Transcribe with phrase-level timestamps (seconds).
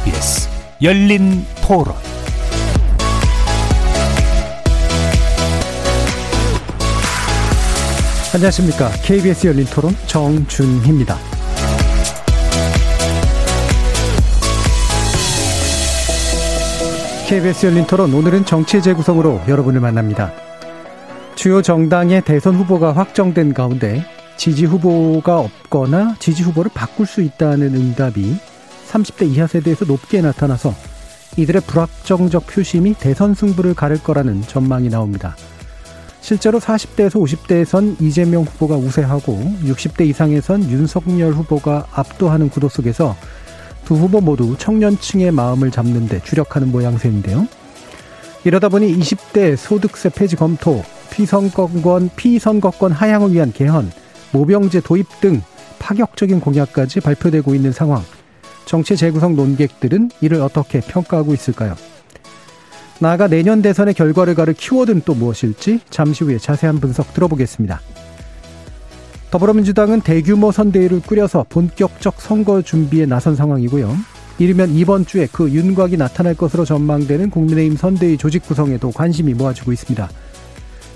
[0.00, 0.48] KBS
[0.82, 1.94] 열린 토론
[8.32, 8.88] 안녕하십니까.
[9.02, 11.16] KBS 열린 토론 정준희입니다.
[17.28, 20.32] KBS 열린 토론 오늘은 정치 재구성으로 여러분을 만납니다.
[21.34, 24.04] 주요 정당의 대선 후보가 확정된 가운데
[24.36, 28.38] 지지 후보가 없거나 지지 후보를 바꿀 수 있다는 응답이
[28.90, 30.74] 30대 이하 세대에서 높게 나타나서
[31.36, 35.36] 이들의 불확정적 표심이 대선 승부를 가를 거라는 전망이 나옵니다.
[36.20, 43.16] 실제로 40대에서 50대에선 이재명 후보가 우세하고 60대 이상에선 윤석열 후보가 압도하는 구도 속에서
[43.84, 47.46] 두 후보 모두 청년층의 마음을 잡는 데 주력하는 모양새인데요.
[48.44, 53.90] 이러다 보니 20대 소득세 폐지 검토, 피선거권, 피선거권 하향을 위한 개헌,
[54.32, 55.42] 모병제 도입 등
[55.78, 58.02] 파격적인 공약까지 발표되고 있는 상황.
[58.70, 61.74] 정치 재구성 논객들은 이를 어떻게 평가하고 있을까요?
[63.00, 67.80] 나아가 내년 대선의 결과를 가를 키워드는 또 무엇일지 잠시 후에 자세한 분석 들어보겠습니다.
[69.32, 73.92] 더불어민주당은 대규모 선대위를 꾸려서 본격적 선거 준비에 나선 상황이고요.
[74.38, 80.08] 이르면 이번 주에 그 윤곽이 나타날 것으로 전망되는 국민의힘 선대위 조직 구성에도 관심이 모아지고 있습니다.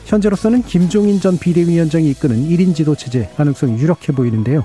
[0.05, 4.65] 현재로서는 김종인 전 비대위원장이 이끄는 1인 지도 체제 가능성이 유력해 보이는데요.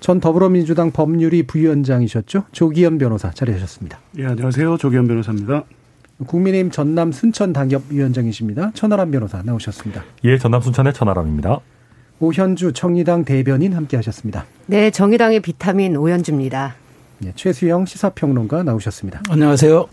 [0.00, 2.44] 전 더불어민주당 법률위 부위원장이셨죠?
[2.52, 3.98] 조기현 변호사 자리하셨습니다.
[4.18, 4.76] 예, 안녕하세요.
[4.76, 5.64] 조기현 변호사입니다.
[6.26, 8.72] 국민의힘 전남 순천 당협위원장이십니다.
[8.74, 10.04] 천하람 변호사 나오셨습니다.
[10.24, 11.60] 예, 전남 순천의 천하람입니다.
[12.20, 14.44] 오현주 정의당 대변인 함께 하셨습니다.
[14.66, 16.74] 네, 정의당의 비타민 오현주입니다.
[17.18, 19.22] 네, 최수영 시사평론가 나오셨습니다.
[19.28, 19.86] 안녕하세요.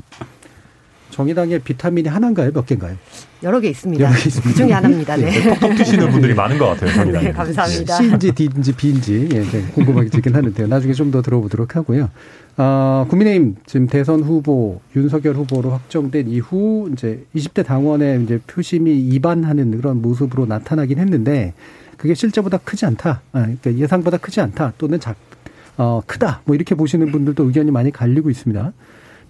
[1.20, 2.52] 정의당의 비타민이 하나인가요?
[2.52, 2.98] 몇 개인가요?
[3.42, 4.04] 여러 개 있습니다.
[4.04, 4.50] 여러 개 있습니다.
[4.50, 5.16] 그 중에 하나입니다.
[5.16, 5.32] 네.
[5.60, 6.92] 톡톡 튀시는 분들이 많은 것 같아요.
[6.94, 7.24] 정의당.
[7.24, 7.96] 네, 감사합니다.
[7.96, 10.68] C인지 D인지 B인지 예, 궁금하긴 하는데요.
[10.68, 12.10] 나중에 좀 더 들어보도록 하고요.
[12.58, 19.78] 어, 국민의힘 지금 대선 후보 윤석열 후보로 확정된 이후 이제 20대 당원의 이제 표심이 이반하는
[19.78, 21.54] 그런 모습으로 나타나긴 했는데
[21.96, 23.22] 그게 실제보다 크지 않다.
[23.32, 24.74] 아, 그러니까 예상보다 크지 않다.
[24.78, 25.16] 또는 작,
[25.78, 26.42] 어, 크다.
[26.44, 28.74] 뭐 이렇게 보시는 분들도 의견이 많이 갈리고 있습니다.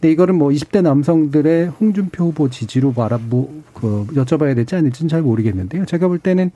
[0.06, 5.24] 근데 이거는 뭐 20대 남성들의 홍준표 후보 지지로 바라 뭐, 그, 여쭤봐야 될지 아닐지는 잘
[5.24, 5.86] 모르겠는데요.
[5.86, 6.52] 제가 볼 때는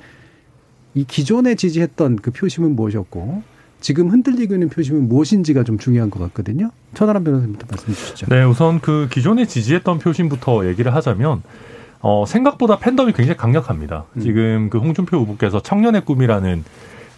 [0.94, 3.42] 이 기존에 지지했던 그 표심은 무엇이었고
[3.80, 6.70] 지금 흔들리고 있는 표심은 무엇인지가 좀 중요한 것 같거든요.
[6.94, 8.28] 천하람 변호사님부터 말씀해 주시죠.
[8.28, 11.42] 네, 우선 그 기존에 지지했던 표심부터 얘기를 하자면
[12.02, 14.06] 어, 생각보다 팬덤이 굉장히 강력합니다.
[14.14, 14.22] 음.
[14.22, 16.64] 지금 그 홍준표 후보께서 청년의 꿈이라는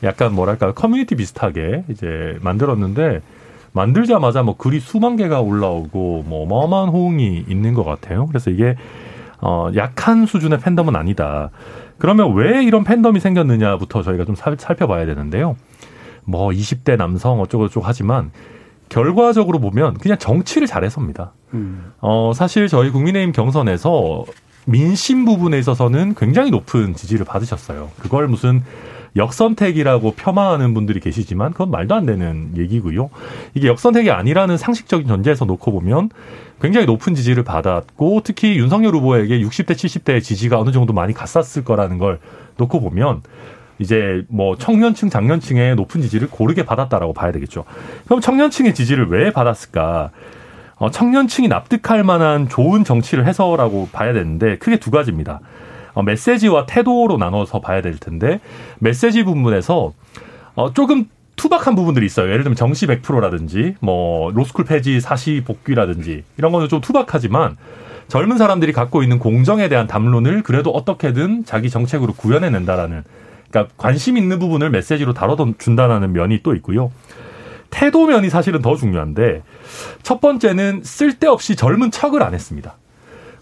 [0.03, 3.22] 약간 뭐랄까 커뮤니티 비슷하게 이제 만들었는데
[3.74, 8.28] 만들자마자 뭐 글이 수만 개가 올라오고 뭐 어마어마한 호응이 있는 것 같아요.
[8.28, 8.76] 그래서 이게
[9.40, 11.50] 어, 약한 수준의 팬덤은 아니다.
[11.98, 15.56] 그러면 왜 이런 팬덤이 생겼느냐부터 저희가 좀 살펴봐야 되는데요.
[16.24, 18.32] 뭐 20대 남성 어쩌고저쩌고 하지만
[18.90, 21.32] 결과적으로 보면 그냥 정치를 잘해서입니다.
[21.53, 21.94] 음.
[22.00, 24.26] 어, 사실 저희 국민의힘 경선에서
[24.66, 27.90] 민심 부분에 있어서는 굉장히 높은 지지를 받으셨어요.
[28.00, 28.64] 그걸 무슨
[29.16, 33.09] 역선택이라고 폄하하는 분들이 계시지만 그건 말도 안 되는 얘기고요.
[33.53, 36.09] 이게 역선택이 아니라는 상식적인 전제에서 놓고 보면
[36.61, 41.97] 굉장히 높은 지지를 받았고 특히 윤석열 후보에게 60대 70대의 지지가 어느 정도 많이 갔었을 거라는
[41.97, 42.19] 걸
[42.58, 43.23] 놓고 보면
[43.79, 47.66] 이제 뭐 청년층, 장년층의 높은 지지를 고르게 받았다라고 봐야 되겠죠.
[48.05, 50.11] 그럼 청년층의 지지를 왜 받았을까?
[50.75, 55.40] 어, 청년층이 납득할 만한 좋은 정치를 해서라고 봐야 되는데 크게 두 가지입니다.
[55.93, 58.40] 어, 메시지와 태도로 나눠서 봐야 될 텐데
[58.79, 59.93] 메시지 부분에서
[60.55, 61.05] 어, 조금
[61.35, 62.28] 투박한 부분들이 있어요.
[62.28, 67.58] 예를 들면 정시 100%라든지 뭐 로스쿨 폐지 사시 복귀라든지 이런 거는 좀 투박하지만
[68.08, 73.03] 젊은 사람들이 갖고 있는 공정에 대한 담론을 그래도 어떻게든 자기 정책으로 구현해낸다라는
[73.49, 76.91] 그러니까 관심 있는 부분을 메시지로 다뤄준다는 면이 또 있고요.
[77.70, 79.43] 태도 면이 사실은 더 중요한데
[80.03, 82.76] 첫 번째는 쓸데없이 젊은 척을 안 했습니다.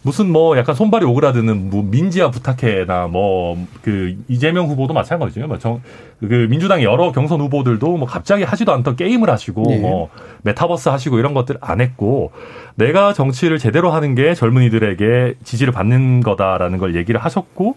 [0.02, 5.48] 무슨 뭐 약간 손발이 오그라드는 뭐 민지야 부탁해나 뭐 그 이재명 후보도 마찬가지죠.
[5.48, 9.80] 뭐그 민주당 여러 경선 후보들도 뭐 갑자기 하지도 않던 게임을 하시고 네.
[9.80, 10.10] 뭐
[10.44, 12.32] 메타버스 하시고 이런 것들 안 했고
[12.76, 17.76] 내가 정치를 제대로 하는 게 젊은이들에게 지지를 받는 거다라는 걸 얘기를 하셨고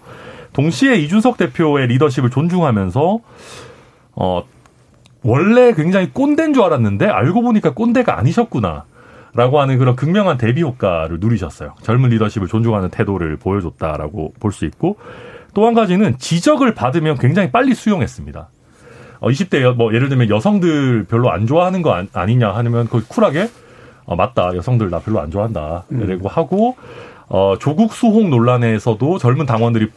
[0.52, 3.20] 동시에 이준석 대표의 리더십을 존중하면서
[4.14, 4.42] 어
[5.22, 8.84] 원래 굉장히 꼰대인 줄 알았는데 알고 보니까 꼰대가 아니셨구나.
[9.34, 11.75] 라고 하는 그런 극명한 대비 효과를 누리셨어요.
[11.82, 14.96] 젊은 리더십을 존중하는 태도를 보여줬다라고 볼 수 있고
[15.55, 18.49] 또 한 가지는 지적을 받으면 굉장히 빨리 수용했습니다.
[19.20, 23.06] 어, 20대 여, 뭐 예를 들면 여성들 별로 안 좋아하는 거 아니, 아니냐 하면 그
[23.06, 23.49] 쿨하게
[24.05, 26.76] 어, 맞다 여성들 나 별로 안 좋아한다 이라고 하고
[27.29, 29.88] 어, 조국 수홍 논란에서도 젊은 당원들이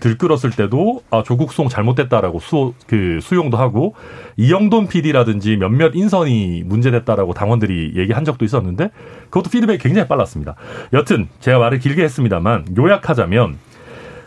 [0.00, 3.94] 들끓었을 때도 아 조국 수홍 잘못됐다라고 수, 그 수용도 하고
[4.36, 8.90] 이영돈 PD라든지 몇몇 인선이 문제됐다라고 당원들이 얘기한 적도 있었는데
[9.30, 10.54] 그것도 피드백이 굉장히 빨랐습니다.
[10.92, 13.56] 여튼 제가 말을 길게 했습니다만 요약하자면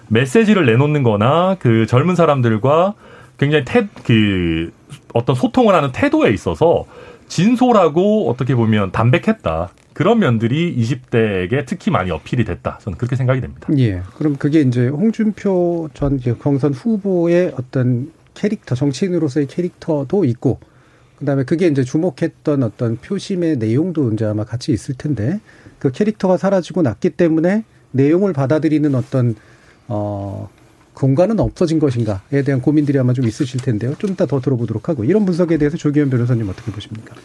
[0.09, 2.95] 메시지를 내놓는 거나 그 젊은 사람들과
[3.37, 4.71] 굉장히 태, 그
[5.13, 6.85] 어떤 소통을 하는 태도에 있어서
[7.27, 9.69] 진솔하고 어떻게 보면 담백했다.
[9.93, 12.79] 그런 면들이 20대에게 특히 많이 어필이 됐다.
[12.81, 13.67] 저는 그렇게 생각이 됩니다.
[13.77, 14.01] 예.
[14.15, 20.59] 그럼 그게 이제 홍준표 전 경선 후보의 어떤 캐릭터, 정치인으로서의 캐릭터도 있고,
[21.17, 25.39] 그 다음에 그게 이제 주목했던 어떤 표심의 내용도 이제 아마 같이 있을 텐데,
[25.79, 29.35] 그 캐릭터가 사라지고 났기 때문에 내용을 받아들이는 어떤,
[29.87, 30.49] 어,
[30.93, 33.95] 공간은 없어진 것인가에 대한 고민들이 아마 좀 있으실 텐데요.
[33.97, 37.15] 좀 이따 더 들어보도록 하고, 이런 분석에 대해서 조기현 변호사님 어떻게 보십니까?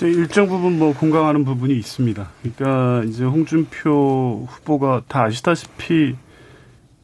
[0.00, 2.30] 글쎄, 일정 부분 뭐 공감하는 부분이 있습니다.
[2.40, 6.16] 그러니까 이제 홍준표 후보가 다 아시다시피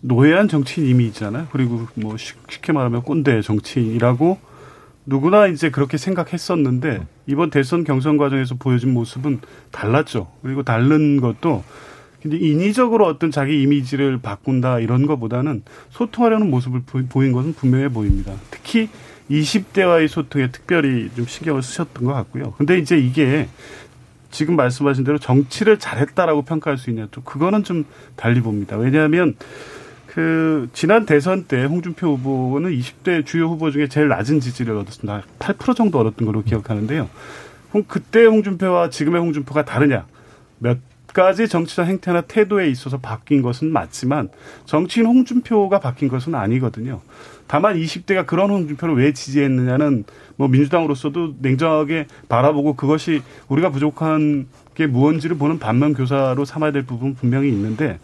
[0.00, 1.46] 노예한 정치인 이미 있잖아요.
[1.52, 4.38] 그리고 뭐 쉽- 쉽게 말하면 꼰대 정치인이라고
[5.04, 9.40] 누구나 이제 그렇게 생각했었는데 이번 대선 경선 과정에서 보여준 모습은
[9.72, 10.28] 달랐죠.
[10.42, 11.64] 그리고 다른 것도
[12.22, 18.32] 근데 인위적으로 어떤 자기 이미지를 바꾼다 이런 것보다는 소통하려는 모습을 보- 보인 것은 분명해 보입니다.
[18.50, 18.88] 특히
[19.30, 22.52] 20대와의 소통에 특별히 좀 신경을 쓰셨던 것 같고요.
[22.58, 23.48] 근데 이제 이게
[24.30, 27.84] 지금 말씀하신 대로 정치를 잘했다라고 평가할 수 있냐 또 그거는 좀
[28.16, 28.76] 달리 봅니다.
[28.76, 29.34] 왜냐하면
[30.06, 35.22] 그 지난 대선 때 홍준표 후보는 20대 주요 후보 중에 제일 낮은 지지를 얻었습니다.
[35.38, 37.08] 8% 정도 얻었던 걸로 기억하는데요.
[37.74, 40.06] 홍- 그때 홍준표와 지금의 홍준표가 다르냐?
[40.58, 40.78] 몇
[41.12, 44.28] 가지 정치적 행태나 태도에 있어서 바뀐 것은 맞지만
[44.66, 47.00] 정치인 홍준표가 바뀐 것은 아니거든요.
[47.46, 50.04] 다만 20대가 그런 홍준표를 왜 지지했느냐는
[50.36, 57.14] 뭐 민주당으로서도 냉정하게 바라보고 그것이 우리가 부족한 게 무언지를 보는 반면 교사로 삼아야 될 부분
[57.14, 57.98] 분명히 있는데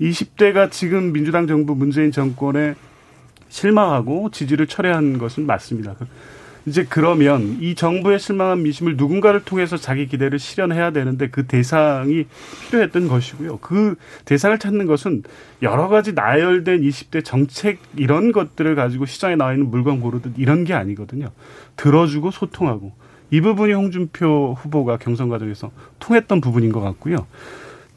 [0.00, 2.74] 20대가 지금 민주당 정부 문재인 정권에
[3.48, 5.94] 실망하고 지지를 철회한 것은 맞습니다.
[6.66, 12.24] 이제 그러면 이 정부의 실망한 민심을 누군가를 통해서 자기 기대를 실현해야 되는데 그 대상이
[12.66, 13.58] 필요했던 것이고요.
[13.58, 15.24] 그 대상을 찾는 것은
[15.62, 20.72] 여러 가지 나열된 20대 정책 이런 것들을 가지고 시장에 나와 있는 물건 고르듯 이런 게
[20.72, 21.30] 아니거든요.
[21.76, 22.92] 들어주고 소통하고
[23.30, 27.26] 이 부분이 홍준표 후보가 경선 과정에서 통했던 부분인 것 같고요.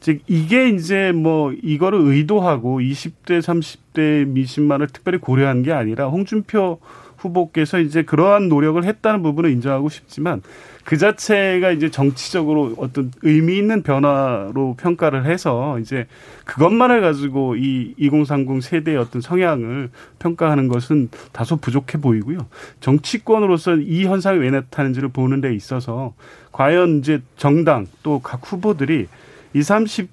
[0.00, 6.78] 즉 이게 이제 뭐 이거를 의도하고 20대 30대 민심만을 특별히 고려한 게 아니라 홍준표
[7.18, 10.42] 후보께서 이제 그러한 노력을 했다는 부분을 인정하고 싶지만
[10.84, 16.06] 그 자체가 이제 정치적으로 어떤 의미 있는 변화로 평가를 해서 이제
[16.46, 22.38] 그것만을 가지고 이 2030 세대의 어떤 성향을 평가하는 것은 다소 부족해 보이고요.
[22.80, 26.14] 정치권으로서 이 현상이 왜 나타나는지를 보는 데 있어서
[26.52, 29.08] 과연 이제 정당 또 각 후보들이
[29.54, 29.68] 20,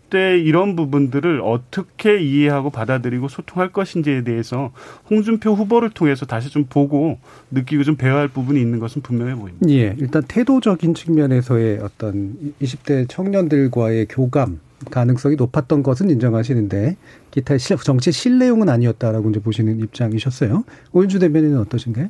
[0.10, 4.72] 30대 이런 부분들을 어떻게 이해하고 받아들이고 소통할 것인지에 대해서
[5.10, 7.18] 홍준표 후보를 통해서 다시 좀 보고
[7.52, 9.70] 느끼고 좀 배워야 할 부분이 있는 것은 분명해 보입니다.
[9.70, 14.60] 예, 일단 태도적인 측면에서의 어떤 20대 청년들과의 교감
[14.92, 16.96] 가능성이 높았던 것은 인정하시는데
[17.32, 20.64] 기타 실- 정치 실내용은 아니었다라고 이제 보시는 입장이셨어요.
[20.94, 22.08] 오윤주 대변인은 어떠신가요?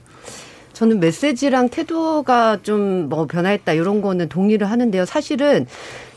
[0.74, 5.05] 저는 메시지랑 태도가 좀 뭐 변화했다 이런 거는 동의를 하는데요.
[5.05, 5.65] 사실은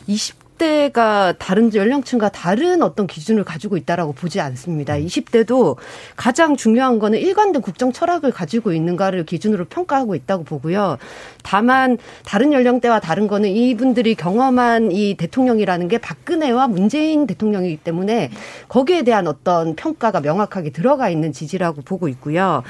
[0.06, 4.94] 20 대가 다른 연령층과 다른 어떤 기준을 가지고 있다라고 보지 않습니다.
[4.94, 5.76] 20대도
[6.16, 10.98] 가장 중요한 거는 일관된 국정 철학을 가지고 있는가를 기준으로 평가하고 있다고 보고요.
[11.42, 11.96] 다만
[12.26, 18.30] 다른 연령대와 다른 거는 이분들이 경험한 이 대통령이라는 게 박근혜와 문재인 대통령이기 때문에
[18.68, 22.62] 거기에 대한 어떤 평가가 명확하게 들어가 있는 지지라고 보고 있고요.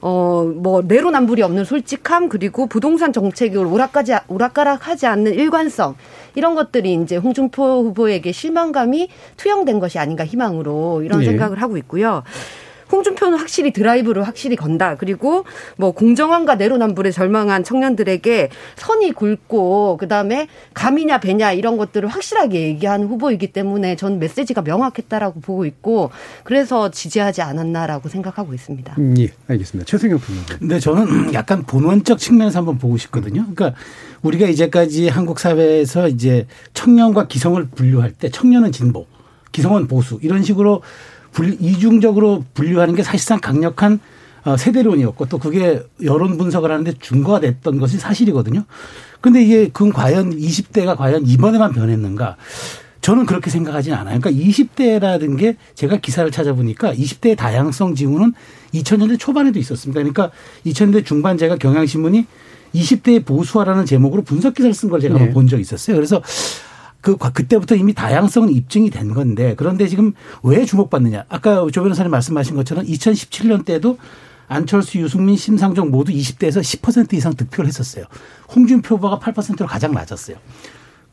[0.00, 5.96] 어, 뭐, 내로남불이 없는 솔직함, 그리고 부동산 정책이 오락가지, 오락가락하지 않는 일관성,
[6.36, 11.26] 이런 것들이 이제 홍준표 후보에게 실망감이 투영된 것이 아닌가 희망으로 이런 예.
[11.26, 12.22] 생각을 하고 있고요.
[12.92, 14.96] 홍준표는 확실히 드라이브를 확실히 건다.
[14.96, 15.44] 그리고
[15.76, 23.48] 뭐 공정함과 내로남불에 절망한 청년들에게 선이 굵고 그다음에 감이냐 배냐 이런 것들을 확실하게 얘기하는 후보이기
[23.48, 26.10] 때문에 전 메시지가 명확했다라고 보고 있고
[26.44, 28.94] 그래서 지지하지 않았나라고 생각하고 있습니다.
[28.98, 29.86] 음, 예, 알겠습니다.
[29.86, 30.58] 최승영 평론가.
[30.58, 33.44] 근데 저는 약간 본원적 측면에서 한번 보고 싶거든요.
[33.52, 33.74] 그러니까
[34.22, 39.06] 우리가 이제까지 한국 사회에서 이제 청년과 기성을 분류할 때 청년은 진보,
[39.52, 40.82] 기성은 보수 이런 식으로
[41.32, 44.00] 분 이중적으로 분류하는 게 사실상 강력한
[44.44, 48.64] 어, 세대론이었고 또 그게 여론 분석을 하는데 중거가 됐던 것이 사실이거든요.
[49.20, 52.36] 근데 이게 그건 과연 20대가 과연 이번에만 변했는가?
[53.00, 54.20] 저는 그렇게 생각하지는 않아요.
[54.20, 58.32] 그러니까 20대라는 게 제가 기사를 찾아보니까 20대의 다양성 징후는
[58.74, 60.00] 2000년대 초반에도 있었습니다.
[60.00, 60.30] 그러니까
[60.64, 62.26] 2000년대 중반 제가 경향신문이
[62.74, 65.30] 20대의 보수화라는 제목으로 분석 기사를 쓴 걸 제가 네.
[65.30, 65.96] 본 적이 있었어요.
[65.96, 66.22] 그래서
[67.00, 71.24] 그 그때부터 이미 다양성은 입증이 된 건데 그런데 지금 왜 주목받느냐?
[71.28, 73.98] 아까 조 변호사님 말씀하신 것처럼 2017년 때도
[74.48, 78.04] 안철수, 유승민, 심상정 모두 20대에서 10% 이상 득표를 했었어요.
[78.54, 80.36] 홍준표 후보가 8%로 가장 낮았어요.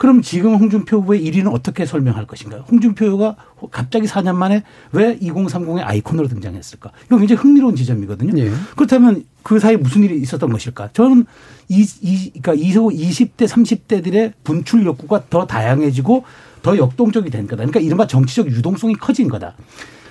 [0.04, 2.66] 그럼 지금 홍준표 후보의 1위는 어떻게 설명할 것인가요?
[2.70, 3.38] 홍준표 후보가
[3.72, 6.92] 갑자기 4년 만에 왜 2030의 아이콘으로 등장했을까?
[7.06, 8.38] 이거 굉장히 흥미로운 지점이거든요.
[8.38, 8.52] 예.
[8.76, 10.90] 그렇다면 그 사이에 무슨 일이 있었던 것일까?
[10.92, 11.26] 저는
[11.70, 16.26] 이, 이, 그러니까 20대, 30대들의 분출 욕구가 더 다양해지고
[16.64, 17.64] 더 역동적이 된 거다.
[17.64, 19.56] 그러니까 이른바 정치적 유동성이 커진 거다.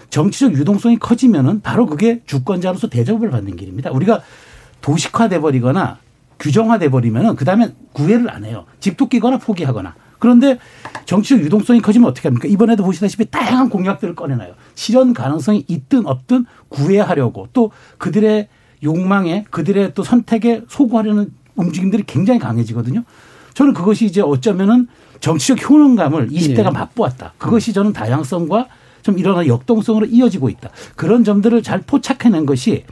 [0.09, 3.91] 정치적 유동성이 커지면은 바로 그게 주권자로서 대접을 받는 길입니다.
[3.91, 4.23] 우리가
[4.81, 5.99] 도식화돼 버리거나
[6.43, 8.67] 규정화돼 버리면은 그다음에 구애를 안 해요.
[8.81, 9.95] 집도 끼거나 포기하거나.
[10.19, 10.59] 그런데
[11.07, 12.49] 정치적 유동성이 커지면 어떻게 합니까?
[12.49, 14.55] 이번에도 보시다시피 다양한 공약들을 꺼내놔요.
[14.75, 18.49] 실현 가능성이 있든 없든 구애하려고 또 그들의
[18.83, 23.05] 욕망에 그들의 또 선택에 소구하려는 움직임들이 굉장히 강해지거든요.
[23.55, 24.89] 저는 그것이 이제 어쩌면은
[25.21, 26.71] 정치적 효능감을 20대가 예.
[26.71, 27.35] 맛보았다.
[27.39, 28.67] 그것이 저는 다양성과
[29.03, 30.71] 좀 일어나는 역동성으로 이어지고 있다.
[30.97, 32.85] 그런 점들을 잘 포착해낸 것이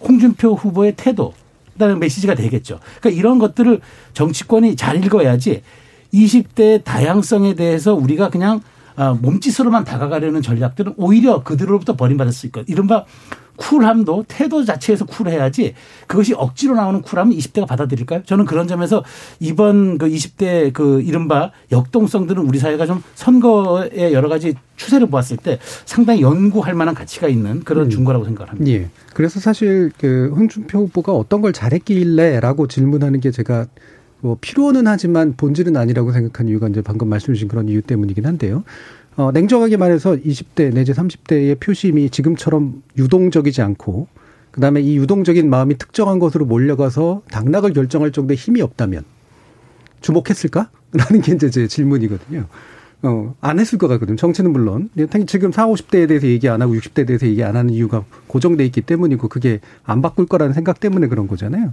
[0.00, 1.32] 홍준표 후보의 태도,
[1.74, 2.78] 그다음에 메시지가 되겠죠.
[3.00, 3.80] 그러니까 이런 것들을
[4.14, 5.62] 정치권이 잘 읽어야지
[6.12, 8.60] 20대의 다양성에 대해서 우리가 그냥
[8.94, 12.72] 아, 몸짓으로만 다가가려는 전략들은 오히려 그들로부터 버림받을 수 있거든요.
[12.72, 13.04] 이른바
[13.56, 15.74] 쿨함도 태도 자체에서 쿨해야지
[16.06, 18.22] 그것이 억지로 나오는 쿨함은 20대가 받아들일까요?
[18.24, 19.04] 저는 그런 점에서
[19.40, 25.58] 이번 그 20대 그 이른바 역동성들은 우리 사회가 좀 선거의 여러 가지 추세를 보았을 때
[25.84, 28.70] 상당히 연구할 만한 가치가 있는 그런 중거라고 생각을 합니다.
[28.72, 28.88] 예.
[29.14, 33.66] 그래서 사실 그 홍준표 후보가 어떤 걸 잘했길래라고 질문하는 게 제가
[34.20, 38.62] 뭐 필요는 하지만 본질은 아니라고 생각한 이유가 이제 방금 말씀 주신 그런 이유 때문이긴 한데요.
[39.16, 44.08] 어, 냉정하게 말해서 20대 내지 30대의 표심이 지금처럼 유동적이지 않고
[44.52, 49.04] 그다음에 이 유동적인 마음이 특정한 것으로 몰려가서 당락을 결정할 정도의 힘이 없다면
[50.00, 50.70] 주목했을까?
[50.92, 52.46] 라는 게 이제 제 질문이거든요.
[53.04, 54.16] 어, 안 했을 것 같거든요.
[54.16, 54.90] 정치는 물론.
[54.94, 58.64] 당연히 지금 40, 50대에 대해서 얘기 안 하고 60대에 대해서 얘기 안 하는 이유가 고정돼
[58.66, 61.72] 있기 때문이고 그게 안 바꿀 거라는 생각 때문에 그런 거잖아요.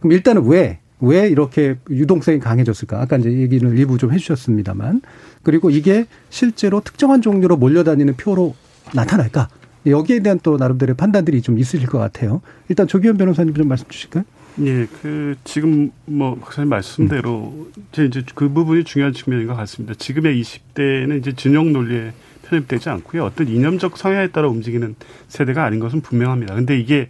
[0.00, 3.00] 그럼 일단은 왜, 왜 이렇게 유동성이 강해졌을까?
[3.00, 5.02] 아까 이제 얘기를 일부 좀 해주셨습니다만.
[5.42, 8.54] 그리고 이게 실제로 특정한 종류로 몰려다니는 표로
[8.94, 9.48] 나타날까?
[9.86, 12.40] 여기에 대한 또 나름대로의 판단들이 좀 있으실 것 같아요.
[12.68, 14.24] 일단 조기현 변호사님 좀 말씀 주실까요?
[14.60, 19.94] 예, 그 지금 뭐 박사님 말씀대로 이제 이제 그 부분이 중요한 측면인 것 같습니다.
[19.94, 22.12] 지금의 20대는 이제 진영 논리에
[22.44, 23.24] 편입되지 않고요.
[23.24, 24.94] 어떤 이념적 성향에 따라 움직이는
[25.28, 26.54] 세대가 아닌 것은 분명합니다.
[26.54, 27.08] 근데 이게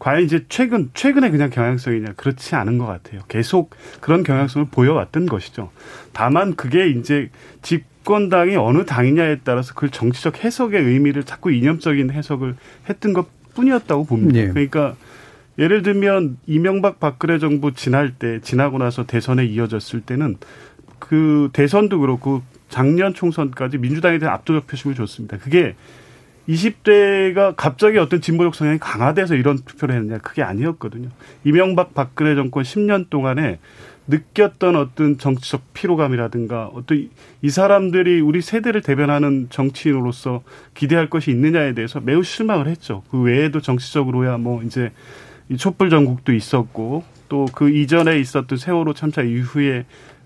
[0.00, 3.20] 과연 이제 최근 최근에 그냥 경향성이냐 그렇지 않은 것 같아요.
[3.28, 5.70] 계속 그런 경향성을 보여왔던 것이죠.
[6.12, 7.30] 다만 그게 이제
[7.60, 12.56] 집권당이 어느 당이냐에 따라서 그 정치적 해석의 의미를 자꾸 이념적인 해석을
[12.88, 14.40] 했던 것 뿐이었다고 봅니다.
[14.40, 14.48] 예.
[14.48, 14.96] 그러니까
[15.58, 20.38] 예를 들면 이명박 박근혜 정부 지날 때 지나고 나서 대선에 이어졌을 때는
[20.98, 22.40] 그 대선도 그렇고
[22.70, 25.36] 작년 총선까지 민주당에 대한 압도적 표심을 줬습니다.
[25.36, 25.74] 그게
[26.50, 31.08] 20대가 갑자기 어떤 진보적 성향이 강화돼서 이런 투표를 했느냐 그게 아니었거든요.
[31.44, 33.58] 이명박 박근혜 정권 10년 동안에
[34.08, 37.08] 느꼈던 어떤 정치적 피로감이라든가 어떤
[37.42, 40.42] 이 사람들이 우리 세대를 대변하는 정치인으로서
[40.74, 43.04] 기대할 것이 있느냐에 대해서 매우 실망을 했죠.
[43.10, 44.90] 그 외에도 정치적으로야 뭐 이제
[45.48, 49.84] 이 촛불 전국도 있었고 또 그 이전에 있었던 세월호 참사 이후에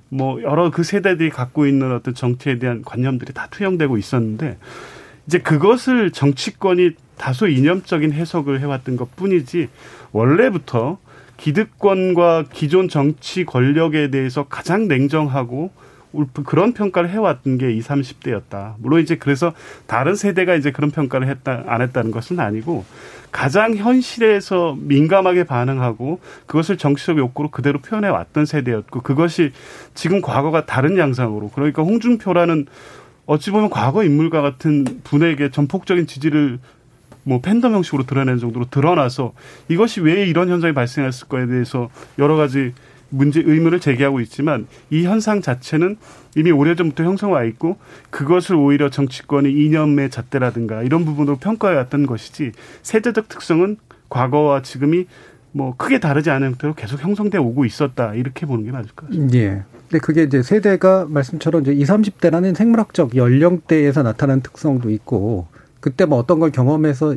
[0.09, 4.57] 뭐 여러 그 세대들이 갖고 있는 어떤 정치에 대한 관념들이 다 투영되고 있었는데
[5.27, 9.69] 이제 그것을 정치권이 다소 이념적인 해석을 해왔던 것 뿐이지
[10.13, 10.99] 원래부터
[11.37, 15.71] 기득권과 기존 정치 권력에 대해서 가장 냉정하고
[16.45, 18.75] 그런 평가를 해왔던 게 20, 30대였다.
[18.79, 19.53] 물론 이제 그래서
[19.87, 22.85] 다른 세대가 이제 그런 평가를 했다, 안 했다는 것은 아니고
[23.33, 29.53] 가장 현실에서 민감하게 반응하고 그것을 정치적 욕구로 그대로 표현해 왔던 세대였고 그것이
[29.95, 32.67] 지금 과거가 다른 양상으로 그러니까 홍준표라는
[33.27, 36.59] 어찌 보면 과거 인물과 같은 분에게 전폭적인 지지를
[37.23, 39.33] 뭐 팬덤 형식으로 드러내는 정도로 드러나서
[39.69, 41.89] 이것이 왜 이런 현상이 발생했을까에 대해서
[42.19, 42.75] 여러 가지
[43.09, 45.97] 문제 의문을 제기하고 있지만 이 현상 자체는
[46.37, 47.79] 이미 오래전부터 형성와 있고
[48.11, 52.53] 그것을 오히려 정치권이 이념의 잣대라든가 이런 부분으로 평가해 왔던 것이지
[52.83, 53.77] 세대적 특성은
[54.09, 55.07] 과거와 지금이
[55.55, 59.39] 뭐 크게 다르지 않은 형태로 계속 형성돼 오고 있었다 이렇게 보는 게 맞을 것 같습니다.
[59.39, 59.63] 예.
[59.89, 65.47] 근데 그게 이제 세대가 말씀처럼 이제 20, 30대라는 생물학적 연령대에서 나타나는 특성도 있고
[65.79, 67.15] 그때 뭐 어떤 걸 경험해서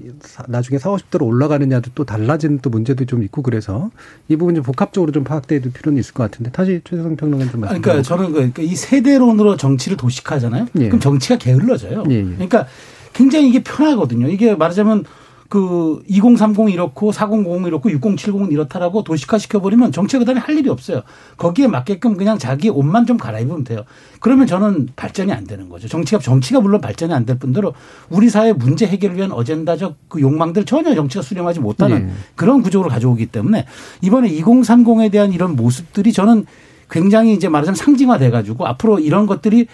[0.49, 3.89] 나중에 40, 50대로 올라가느냐도 또 달라지는 또 문제도 좀 있고 그래서
[4.27, 7.61] 이 부분 좀 복합적으로 좀 파악돼야 될 필요는 있을 것 같은데 다시 최재성 평론가님 좀
[7.61, 10.67] 말씀 그러니까 저는 그러니까 이 세대론으로 정치를 도식하잖아요.
[10.79, 10.87] 예.
[10.89, 12.03] 그럼 정치가 게을러져요.
[12.09, 12.23] 예, 예.
[12.23, 12.67] 그러니까
[13.13, 14.27] 굉장히 이게 편하거든요.
[14.27, 15.05] 이게 말하자면
[15.49, 21.03] 그 2030 이렇고 4090 이렇고 6070은 이렇다라고 도식화 시켜버리면 정치가 그다음에 할 일이 없어요.
[21.37, 23.83] 거기에 맞게끔 그냥 자기 옷만 좀 갈아입으면 돼요.
[24.19, 25.87] 그러면 저는 발전이 안 되는 거죠.
[25.87, 27.73] 정치가 정치가 물론 발전이 안 될 뿐더러
[28.09, 32.13] 우리 사회 문제 해결을 위한 어젠다적 그 욕망들 전혀 정치가 수렴하지 못하는 네.
[32.35, 33.65] 그런 구조를 가져오기 때문에
[34.01, 36.45] 이번에 2030에 대한 이런 모습들이 저는
[36.89, 39.67] 굉장히 이제 말하자면 상징화돼 가지고 앞으로 이런 것들이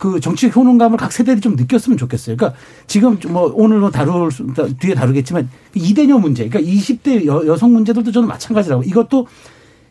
[0.00, 2.34] 그 정치적 효능감을 각 세대들이 좀 느꼈으면 좋겠어요.
[2.34, 4.46] 그러니까 지금 뭐 오늘 뭐 다룰 수-
[4.80, 9.26] 뒤에 다루겠지만 이대녀 문제, 그러니까 20대 여, 여성 문제들도 저는 마찬가지라고 이것도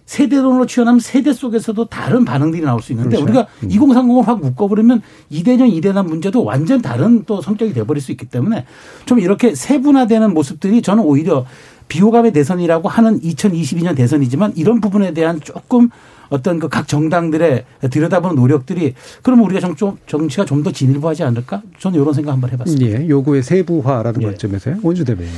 [0.08, 3.26] 세대론으로 취현하면 세대 속에서도 다른 반응들이 나올 수 있는데 그렇죠.
[3.26, 8.66] 우리가 2030을 확 묶어버리면 이대년 이대남 문제도 완전 다른 또 성격이 돼버릴 수 있기 때문에
[9.06, 11.46] 좀 이렇게 세분화되는 모습들이 저는 오히려
[11.90, 15.90] 비호감의 대선이라고 하는 2022년 대선이지만 이런 부분에 대한 조금
[16.30, 18.94] 어떤 그 각 정당들의 들여다보는 노력들이
[19.24, 21.62] 그러면 우리가 정, 좀, 정치가 좀 더 진일보하지 않을까?
[21.80, 23.02] 저는 이런 생각 한번 해봤습니다.
[23.02, 24.26] 예, 요구의 세부화라는 예.
[24.28, 24.78] 관점에서요.
[24.84, 25.32] 원주 대변인.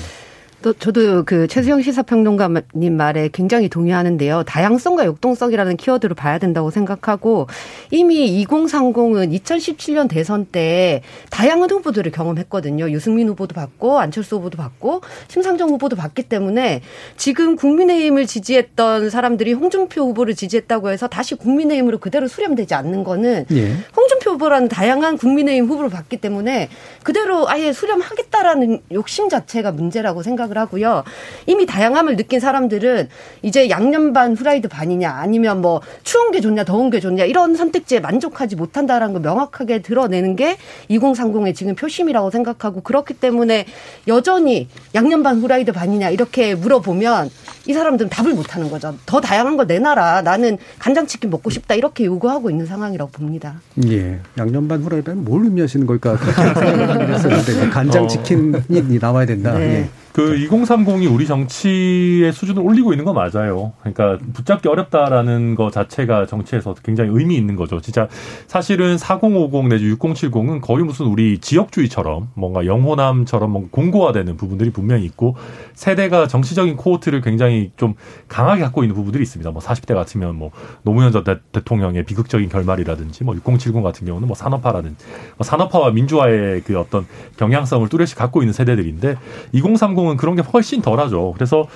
[0.62, 4.44] 또 저도 그 최수영 시사평론가님 말에 굉장히 동의하는데요.
[4.44, 7.48] 다양성과 역동성이라는 키워드를 봐야 된다고 생각하고
[7.90, 11.02] 이미 2030은 2017년 대선 때
[11.32, 12.92] 다양한 후보들을 경험했거든요.
[12.92, 16.82] 유승민 후보도 받고 안철수 후보도 받고 심상정 후보도 받기 때문에
[17.18, 23.72] 지금 국민의힘을 지지했던 사람들이 홍준표 후보를 지지했다고 해서 다시 국민의힘으로 그대로 수렴되지 않는 거는 예.
[23.96, 26.70] 홍준표 후보라는 다양한 국민의힘 후보를 받기 때문에
[27.04, 31.04] 그대로 아예 수렴하겠다라는 욕심 자체가 문제라고 생각을 하고요.
[31.48, 33.10] 이미 다양함을 느낀 사람들은
[33.42, 38.00] 이제 양념 반 후라이드 반이냐 아니면 뭐 추운 게 좋냐 더운 게 좋냐 이런 선택지에
[38.00, 40.58] 만족하지 못한다라는 걸 명확하게 드러내는 게
[40.90, 43.66] 2030의 지금 표심이라고 생각하고 그렇기 때문에
[44.08, 47.30] 여전히 양념 반 후라이드 반이냐 이렇게 물어보면
[47.68, 48.96] 이 사람들은 답을 못 하는 거죠.
[49.06, 50.24] 더 다양한 거 내놔라.
[50.24, 51.76] 나는 간장치킨 먹고 싶다.
[51.76, 53.62] 이렇게 요구하고 있는 상황이라고 봅니다.
[53.88, 54.20] 예.
[54.38, 56.18] 양념반 후라이팬 뭘 의미하시는 걸까?
[56.18, 59.54] 생각을 했었는데 간장 치킨이 나와야 된다.
[59.54, 59.62] 네.
[59.82, 59.90] 예.
[60.14, 63.72] 그 2030이 우리 정치의 수준을 올리고 있는 건 맞아요.
[63.80, 67.80] 그러니까 붙잡기 어렵다라는 거 자체가 정치에서 굉장히 의미 있는 거죠.
[67.80, 68.10] 진짜
[68.48, 75.38] 사실은 4050 내지 6070은 거의 무슨 우리 지역주의처럼 뭔가 영호남처럼 뭔가 공고화되는 부분들이 분명히 있고
[75.74, 77.94] 세대가 정치적인 코어트를 굉장히 좀
[78.28, 79.50] 강하게 갖고 있는 부분들이 있습니다.
[79.52, 80.52] 뭐 40대 같으면 뭐
[80.84, 85.06] 노무현 전 대, 대통령의 비극적인 결말이라든지 뭐 6070 같은 경우는 뭐 산업화라든지
[85.38, 87.06] 뭐 산업화와 민주화의 그 어떤
[87.38, 89.16] 경향성을 뚜렷이 갖고 있는 세대들인데
[89.54, 91.34] 2030은 그런 게 훨씬 덜하죠.
[91.36, 91.68] 그래서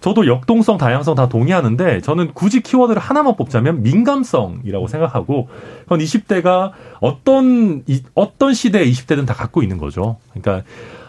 [0.00, 5.48] 저도 역동성, 다양성 다 동의하는데 저는 굳이 키워드를 하나만 뽑자면 민감성이라고 생각하고
[5.82, 10.16] 그건 20대가 어떤 이, 어떤 시대의 20대든 다 갖고 있는 거죠.
[10.32, 10.66] 그러니까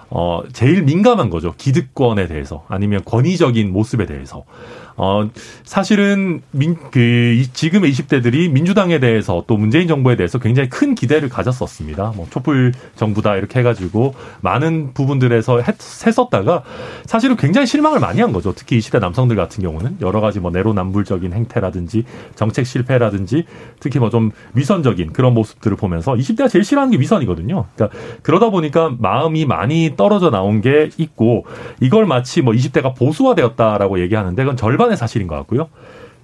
[0.10, 1.54] 어 제일 민감한 거죠.
[1.58, 4.44] 기득권에 대해서 아니면 권위적인 모습에 대해서.
[4.98, 5.30] 어
[5.64, 12.14] 사실은 민 그 지금의 20대들이 민주당에 대해서 또 문재인 정부에 대해서 굉장히 큰 기대를 가졌었습니다.
[12.16, 16.64] 뭐 촛불 정부다 이렇게 해가지고 많은 부분들에서 했, 했었다가
[17.06, 18.54] 사실은 굉장히 실망을 많이 한 거죠.
[18.56, 22.04] 특히 20대 남성들 같은 경우는 여러 가지 뭐 내로남불적인 행태라든지
[22.36, 23.46] 정책 실패라든지
[23.80, 27.66] 특히 뭐 좀 위선적인 그런 모습들을 보면서 20대가 제일 싫어하는 게 위선이거든요.
[27.76, 31.46] 그러니까 그러다 보니까 마음이 많이 떨어져 나온 게 있고
[31.82, 35.70] 이걸 마치 뭐 20대가 보수화되었다라고 얘기하는데 그건 절반 의 사실인 것 같고요.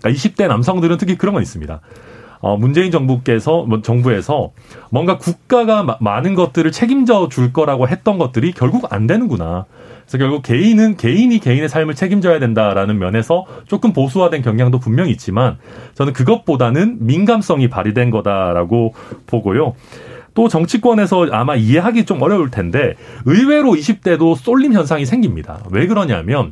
[0.01, 1.81] 그러니까 20대 남성들은 특히 그런 건 있습니다.
[2.39, 4.51] 어, 문재인 정부께서, 뭐, 정부에서
[4.91, 9.65] 뭔가 국가가 마- 많은 것들을 책임져 줄 거라고 했던 것들이 결국 안 되는구나.
[10.01, 15.57] 그래서 결국 개인은, 개인이 개인의 삶을 책임져야 된다라는 면에서 조금 보수화된 경향도 분명히 있지만
[15.93, 18.93] 저는 그것보다는 민감성이 발휘된 거다라고
[19.25, 19.75] 보고요.
[20.33, 25.63] 또 정치권에서 아마 이해하기 좀 어려울 텐데 의외로 20대도 쏠림 현상이 생깁니다.
[25.71, 26.51] 왜 그러냐면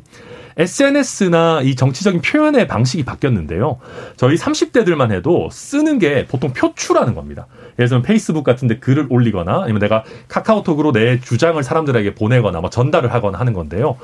[0.62, 3.80] SNS나 이 정치적인 표현의 방식이 바뀌었는데요.
[4.16, 7.48] 저희 30대들만 해도 쓰는 게 보통 표출하는 겁니다.
[7.80, 13.14] 예를 들면 페이스북 같은데 글을 올리거나 아니면 내가 카카오톡으로 내 주장을 사람들에게 보내거나 뭐 전달을
[13.14, 13.98] 하거나 하는 건데요.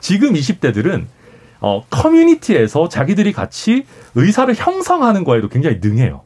[0.00, 1.04] 지금 20대들은
[1.60, 6.22] 어, 커뮤니티에서 자기들이 같이 의사를 형성하는 거에도 굉장히 능해요.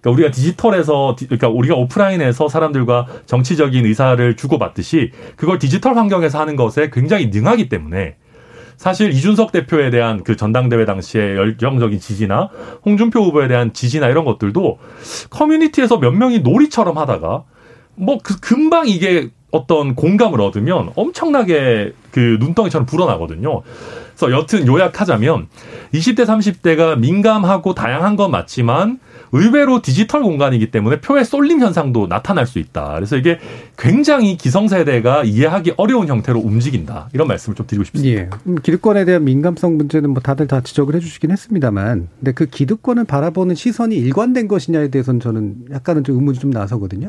[0.00, 6.90] 그러니까 우리가 디지털에서 그러니까 우리가 오프라인에서 사람들과 정치적인 의사를 주고받듯이 그걸 디지털 환경에서 하는 것에
[6.92, 8.16] 굉장히 능하기 때문에
[8.78, 12.48] 사실 이준석 대표에 대한 그 전당대회 당시에 열정적인 지지나
[12.86, 14.78] 홍준표 후보에 대한 지지나 이런 것들도
[15.28, 17.42] 커뮤니티에서 몇 명이 놀이처럼 하다가
[17.96, 23.62] 뭐 그 금방 이게 어떤 공감을 얻으면 엄청나게 그 눈덩이처럼 불어나거든요.
[24.16, 25.48] 그래서 여튼 요약하자면
[25.94, 28.98] 20대 30대가 민감하고 다양한 건 맞지만
[29.32, 32.94] 의외로 디지털 공간이기 때문에 표의 쏠림 현상도 나타날 수 있다.
[32.94, 33.38] 그래서 이게
[33.76, 37.08] 굉장히 기성세대가 이해하기 어려운 형태로 움직인다.
[37.12, 38.20] 이런 말씀을 좀 드리고 싶습니다.
[38.20, 38.30] 예.
[38.46, 43.54] 음, 기득권에 대한 민감성 문제는 뭐 다들 다 지적을 해주시긴 했습니다만, 근데 그 기득권을 바라보는
[43.54, 47.08] 시선이 일관된 것이냐에 대해서는 저는 약간은 좀 의문이 좀 나서거든요.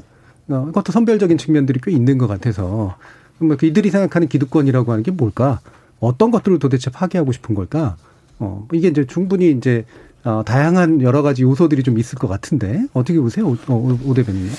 [0.50, 2.96] 어, 그것도 선별적인 측면들이 꽤 있는 것 같아서,
[3.38, 5.60] 뭐 이들이 생각하는 기득권이라고 하는 게 뭘까?
[6.00, 7.96] 어떤 것들을 도대체 파괴하고 싶은 걸까?
[8.40, 9.86] 어, 이게 이제 충분히 이제
[10.24, 14.52] 어, 다양한 여러 가지 요소들이 좀 있을 것 같은데 어떻게 보세요, 오, 오, 오 대변인님?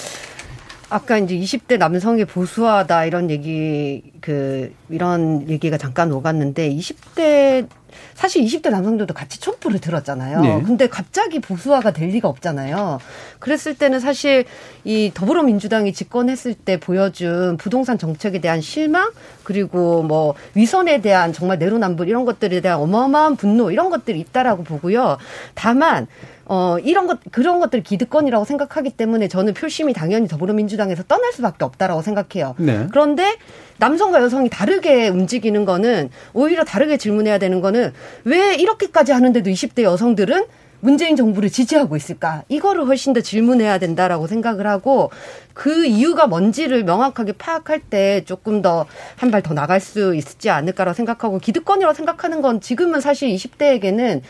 [0.88, 7.68] 아까 이제 20대 남성이 보수하다 이런 얘기 그 이런 얘기가 잠깐 오갔는데 20대
[8.14, 10.40] 사실 20대 남성들도 같이 촛불을 들었잖아요.
[10.40, 10.62] 네.
[10.62, 12.98] 근데 갑자기 보수화가 될 리가 없잖아요.
[13.38, 14.44] 그랬을 때는 사실
[14.85, 19.11] 이 더불어민주당이 집권했을 때 보여준 부동산 정책에 대한 실망
[19.44, 25.18] 그리고 뭐 위선에 대한 정말 내로남불 이런 것들에 대한 어마어마한 분노 이런 것들이 있다라고 보고요.
[25.55, 26.07] 다만
[26.53, 32.03] 어, 이런 것, 그런 것들 기득권이라고 생각하기 때문에 저는 표심이 당연히 더불어민주당에서 떠날 수밖에 없다라고
[32.03, 32.57] 생각해요.
[32.59, 32.88] 네.
[32.90, 33.37] 그런데
[33.81, 37.93] 남성과 여성이 다르게 움직이는 거는 오히려 다르게 질문해야 되는 거는
[38.25, 40.45] 왜 이렇게까지 하는데도 20대 여성들은
[40.83, 42.43] 문재인 정부를 지지하고 있을까?
[42.49, 45.11] 이거를 훨씬 더 질문해야 된다라고 생각을 하고
[45.55, 48.87] 그 이유가 뭔지를 명확하게 파악할 때 조금 더
[49.19, 54.21] 한 발 더 나갈 수 있지 않을까라고 생각하고 기득권이라고 생각하는 건 지금은 사실 20대에게는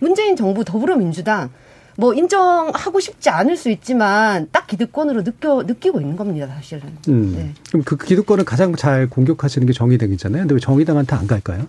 [0.00, 1.50] 문재인 정부 더불어민주당
[2.00, 6.96] 뭐 인정하고 싶지 않을 수 있지만 딱 기득권으로 느껴 느끼고 있는 겁니다, 사실은.
[7.08, 7.34] 음.
[7.36, 7.52] 네.
[7.68, 10.42] 그럼 그 기득권을 가장 잘 공격하시는 게 정의당이잖아요.
[10.42, 11.66] 근데 왜 정의당한테 안 갈까요?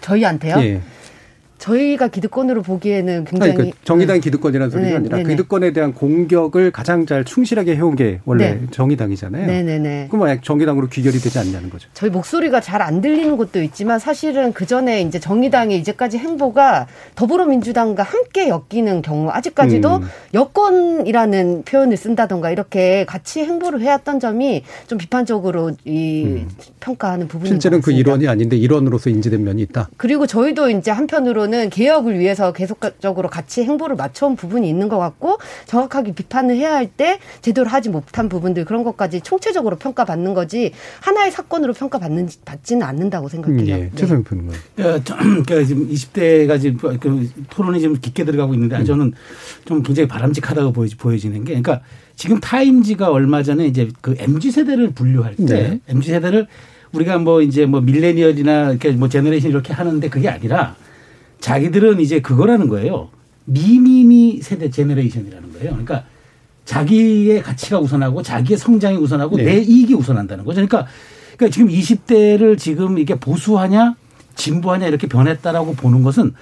[0.00, 0.56] 저희한테요?
[0.60, 0.80] 예.
[1.58, 4.20] 저희가 기득권으로 보기에는 굉장히 아니, 그 정의당 네.
[4.20, 5.30] 기득권이라는 소리가 네, 아니라 네, 네.
[5.30, 8.60] 기득권에 대한 공격을 가장 잘 충실하게 해온 게 원래 네.
[8.70, 9.46] 정의당이잖아요.
[9.46, 10.08] 네네네.
[10.10, 11.88] 그럼 왜 정의당으로 귀결이 되지 않냐는 거죠.
[11.92, 18.02] 저희 목소리가 잘 안 들리는 것도 있지만 사실은 그 전에 이제 정의당의 이제까지 행보가 더불어민주당과
[18.02, 20.08] 함께 엮이는 경우 아직까지도 음.
[20.34, 26.48] 여권이라는 표현을 쓴다던가 이렇게 같이 행보를 해왔던 점이 좀 비판적으로 이 음.
[26.80, 29.88] 평가하는 부분이 실제는 그 일원이 아닌데 일원으로서 인지된 면이 있다.
[29.96, 35.38] 그리고 저희도 이제 한편으로 정부는 개혁을 위해서 계속적으로 같이 행보를 맞춰온 부분이 있는 것 같고
[35.66, 41.32] 정확하게 비판을 해야 할 때 제대로 하지 못한 부분들 그런 것까지 총체적으로 평가받는 거지 하나의
[41.32, 43.60] 사건으로 평가받는 받지는 않는다고 생각해요.
[43.60, 43.90] 음, 예.
[43.96, 44.52] 최선희 평론.
[44.76, 45.00] 네.
[45.04, 48.84] 그러니까 지금 20대가 지금 그 토론이 지금 깊게 들어가고 있는데 음.
[48.84, 49.12] 저는
[49.64, 51.80] 좀 굉장히 바람직하다고 보여지는 게 그러니까
[52.14, 55.80] 지금 타임지가 얼마 전에 이제 그 MZ 세대를 분류할 때 네.
[55.88, 56.46] MZ 세대를
[56.92, 60.76] 우리가 뭐 이제 뭐 밀레니얼이나 이렇게 뭐 generation 이렇게 하는데 그게 아니라
[61.40, 63.10] 자기들은 이제 그거라는 거예요.
[63.44, 65.70] me me me 세대 generation이라는 거예요.
[65.70, 66.04] 그러니까
[66.64, 69.44] 자기의 가치가 우선하고 자기의 성장이 우선하고 네.
[69.44, 70.56] 내 이익이 우선한다는 거죠.
[70.66, 70.86] 그러니까,
[71.36, 73.94] 그러니까 지금 20대를 지금 이게 보수하냐
[74.34, 76.34] 진보하냐 이렇게 변했다라고 보는 것은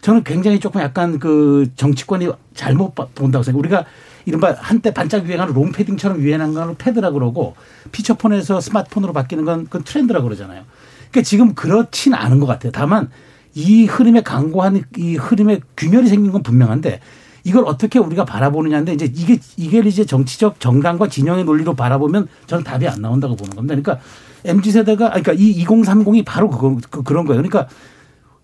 [0.00, 3.58] 저는 굉장히 조금 약간 그 정치권이 잘못 본다고 생각해요.
[3.58, 3.84] 우리가
[4.24, 7.54] 이른바 한때 반짝 유행하는 롱패딩처럼 유행한 거는 패드라 그러고
[7.90, 10.62] 피처폰에서 스마트폰으로 바뀌는 건 그건 트렌드라 그러잖아요.
[11.10, 12.72] 그러니까 지금 그렇진 않은 것 같아요.
[12.72, 13.10] 다만
[13.54, 17.00] 이 흐름에 강고한 이 흐름에 균열이 생긴 건 분명한데
[17.44, 22.86] 이걸 어떻게 우리가 바라보느냐인데 이제 이게 이게 이제 정치적 정당과 진영의 논리로 바라보면 저는 답이
[22.86, 23.74] 안 나온다고 보는 겁니다.
[23.74, 24.04] 그러니까
[24.44, 27.42] MZ 세대가 그러니까 이 2030이 바로 그거 그, 그런 거예요.
[27.42, 27.68] 그러니까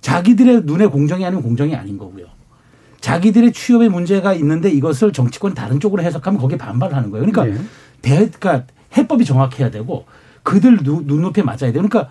[0.00, 2.26] 자기들의 눈에 공정이 아니면 공정이 아닌 거고요.
[3.00, 7.24] 자기들의 취업에 문제가 있는데 이것을 정치권이 다른 쪽으로 해석하면 거기에 반발을 하는 거예요.
[7.24, 7.64] 그러니까 네.
[8.02, 8.64] 대, 그러니까
[8.96, 10.06] 해법이 정확해야 되고
[10.42, 11.74] 그들 눈, 눈높이에 맞아야 돼요.
[11.74, 12.08] 그러니까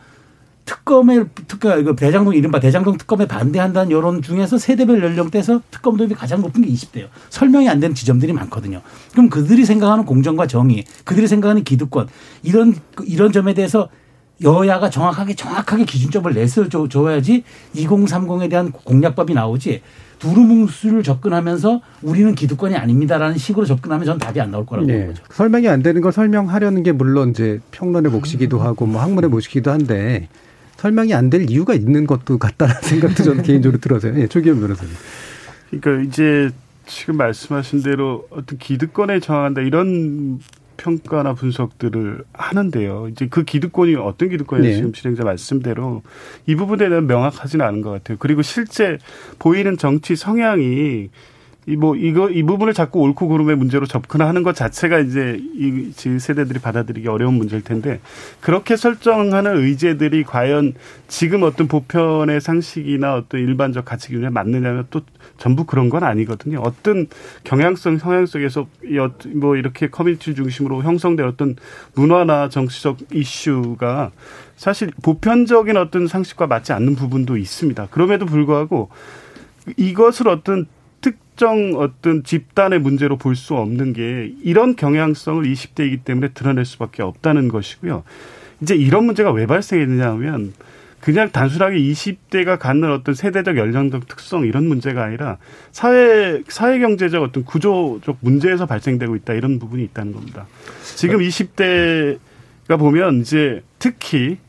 [0.68, 6.42] 특검에 특검 이거 대장동 이른바 대장동 특검에 반대한다는 여론 중에서 세대별 연령대에서 특검 도입이 가장
[6.42, 7.08] 높은 게 20대예요.
[7.30, 8.82] 설명이 안 되는 지점들이 많거든요.
[9.14, 12.10] 그럼 그들이 생각하는 공정과 정의, 그들이 생각하는 기득권
[12.44, 12.76] 이런
[13.06, 13.88] 이런 점에 대해서
[14.44, 19.82] 여야가 정확하게 정확하게 기준점을 내서 줘야지 2030에 대한 공약법이 나오지
[20.20, 25.08] 두루뭉술을 접근하면서 우리는 기득권이 아닙니다라는 식으로 접근하면 전 답이 안 나올 거라고 네.
[25.08, 25.24] 거죠.
[25.32, 30.28] 설명이 안 되는 걸 설명하려는 게 물론 이제 평론의 몫이기도 하고 뭐 학문의 몫이기도 한데
[30.78, 34.18] 설명이 안 될 이유가 있는 것도 같다는 생각도 저는 개인적으로 들어서요.
[34.20, 34.94] 예, 조기현 변호사님.
[35.70, 36.50] 그러니까 이제
[36.86, 40.40] 지금 말씀하신 대로 어떤 기득권에 저항한다 이런
[40.78, 43.08] 평가나 분석들을 하는데요.
[43.12, 44.76] 이제 그 기득권이 어떤 기득권이 네.
[44.76, 46.04] 지금 진행자 말씀대로
[46.46, 48.18] 이 부분에 대한 명확하지는 않은 것 같아요.
[48.20, 49.00] 그리고 실제
[49.40, 51.10] 보이는 정치 성향이 이
[51.76, 57.10] 뭐 이거 이 부분을 자꾸 옳고 그름의 문제로 접근하는 것 자체가 이제 이 세대들이 받아들이기
[57.10, 58.00] 어려운 문제일 텐데
[58.40, 60.76] 그렇게 설정하는 의제들이 과연
[61.10, 65.02] 지금 어떤 보편의 상식이나 어떤 일반적 가치 기준에 맞느냐면 또
[65.38, 66.62] 전부 그런 건 아니거든요.
[66.62, 67.08] 어떤
[67.44, 68.68] 경향성 성향 속에서
[69.36, 71.58] 뭐 이렇게 커뮤니티 중심으로 형성된 어떤
[71.96, 74.12] 문화나 정치적 이슈가
[74.56, 77.88] 사실 보편적인 어떤 상식과 맞지 않는 부분도 있습니다.
[77.92, 78.90] 그럼에도 불구하고
[79.76, 80.66] 이것을 어떤
[81.12, 87.48] 특정 어떤 집단의 문제로 볼 수 없는 게 이런 경향성을 20대이기 때문에 드러낼 수밖에 없다는
[87.50, 88.04] 것이고요.
[88.62, 90.54] 이제 이런 문제가 왜 발생했느냐 하면
[91.00, 95.38] 그냥 단순하게 20대가 갖는 어떤 세대적 연령적 특성 이런 문제가 아니라
[95.72, 100.48] 사회 사회 경제적 어떤 구조적 문제에서 발생되고 있다 이런 부분이 있다는 겁니다.
[100.96, 104.40] 지금 20대가 보면 이제 특히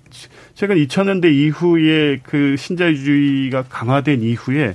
[0.54, 4.74] 최근 2000년대 이후에 그 신자유주의가 강화된 이후에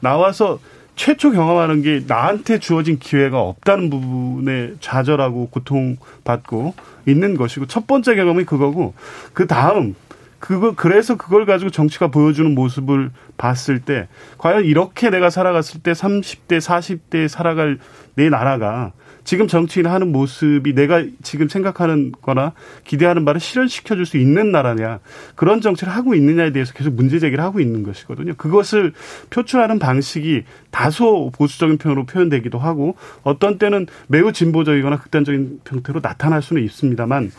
[0.00, 0.58] 나와서
[1.02, 6.74] 최초 경험하는 게 나한테 주어진 기회가 없다는 부분에 좌절하고 고통받고
[7.08, 8.94] 있는 것이고 첫 번째 경험이 그거고
[9.32, 9.96] 그 다음
[10.38, 14.06] 그거 그래서 그걸 가지고 정치가 보여주는 모습을 봤을 때
[14.38, 17.80] 과연 이렇게 내가 살아갔을 때 30대 40대 살아갈
[18.14, 18.92] 내 나라가
[19.24, 22.52] 지금 정치인 하는 모습이 내가 지금 생각하는 거나
[22.84, 24.98] 기대하는 바를 실현시켜 줄 수 있는 나라냐
[25.36, 28.34] 그런 정치를 하고 있느냐에 대해서 계속 문제 제기를 하고 있는 것이거든요.
[28.34, 28.92] 그것을
[29.30, 36.64] 표출하는 방식이 다소 보수적인 표현으로 표현되기도 하고 어떤 때는 매우 진보적이거나 극단적인 형태로 나타날 수는
[36.64, 37.30] 있습니다만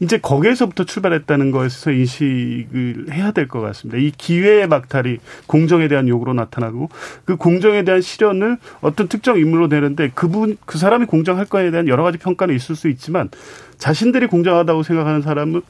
[0.00, 3.98] 이제 거기에서부터 출발했다는 것에서 인식을 해야 될 것 같습니다.
[3.98, 6.88] 이 기회의 막탈이 공정에 대한 요구로 나타나고
[7.24, 12.02] 그 공정에 대한 실현을 어떤 특정 인물로 되는데 그분 그 사람이 공정할 거에 대한 여러
[12.02, 13.30] 가지 평가는 있을 수 있지만
[13.78, 15.62] 자신들이 공정하다고 생각하는 사람이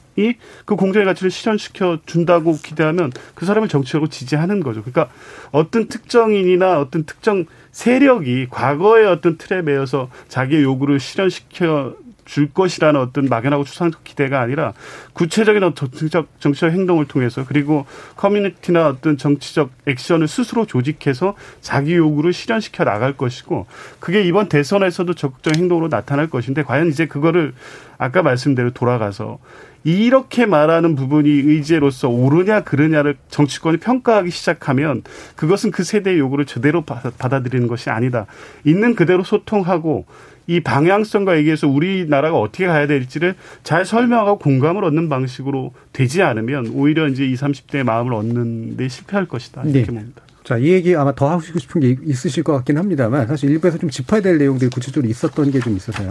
[0.65, 4.81] 그 공정의 가치를 실현시켜 준다고 기대하면 그 사람을 정치적으로 지지하는 거죠.
[4.81, 5.13] 그러니까
[5.51, 11.95] 어떤 특정인이나 어떤 특정 세력이 과거의 어떤 틀에 매여서 자기의 요구를 실현시켜
[12.27, 14.73] 줄 것이라는 어떤 막연하고 추상적 기대가 아니라
[15.13, 17.85] 구체적인 정치적, 정치적 행동을 통해서 그리고
[18.15, 23.65] 커뮤니티나 어떤 정치적 액션을 스스로 조직해서 자기 요구를 실현시켜 나갈 것이고
[23.99, 27.53] 그게 이번 대선에서도 적극적 행동으로 나타날 것인데 과연 이제 그거를
[27.97, 29.39] 아까 말씀대로 돌아가서
[29.83, 35.03] 이렇게 말하는 부분이 의제로서 옳으냐 그르냐를 정치권이 평가하기 시작하면
[35.37, 38.25] 그것은 그 세대의 요구를 제대로 받아들이는 것이 아니다.
[38.65, 40.05] 있는 그대로 소통하고
[40.47, 47.07] 이 방향성과 얘기해서 우리나라가 어떻게 가야 될지를 잘 설명하고 공감을 얻는 방식으로 되지 않으면 오히려
[47.09, 49.63] 이제 20, 30대의 마음을 얻는 데 실패할 것이다.
[49.63, 49.85] 이렇게 네.
[49.85, 50.21] 봅니다.
[50.45, 53.89] 자, 이 얘기 아마 더 하고 싶은 게 있으실 것 같긴 합니다만 사실 일부에서 좀
[53.89, 56.09] 짚어야 될 내용들이 구체적으로 있었던 게 좀 있어서요.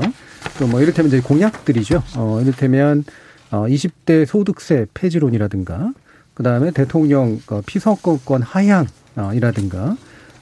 [0.59, 2.03] 또 뭐 이를테면 이제 공약들이죠.
[2.16, 3.05] 어, 이를테면
[3.51, 5.92] 어, 20대 소득세 폐지론이라든가
[6.35, 9.96] 그다음에 대통령 어, 피선거권 하향이라든가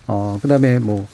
[0.08, 1.06] 어, 그다음에 뭐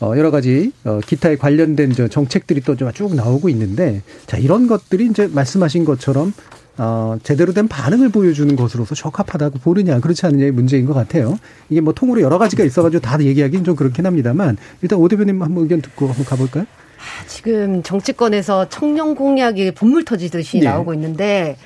[0.00, 5.26] 어, 여러 가지 어, 기타에 관련된 저 정책들이 또좀쭉 나오고 있는데 자 이런 것들이 이제
[5.26, 6.32] 말씀하신 것처럼
[6.78, 11.38] 어, 제대로 된 반응을 보여주는 것으로서 적합하다고 보느냐 그렇지 않느냐의 문제인 것 같아요.
[11.68, 15.64] 이게 뭐 통으로 여러 가지가 있어가지고 다 얘기하기는 좀 그렇긴 합니다만 일단 오 대표님 한번
[15.64, 16.64] 의견 듣고 한번 가볼까요?
[16.64, 20.66] 아, 지금 정치권에서 청년 공약이 분물 터지듯이 네.
[20.66, 21.58] 나오고 있는데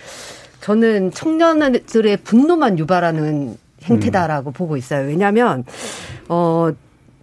[0.61, 4.53] 저는 청년들의 분노만 유발하는 행태다라고 음.
[4.53, 5.07] 보고 있어요.
[5.07, 5.65] 왜냐하면
[6.29, 6.73] 어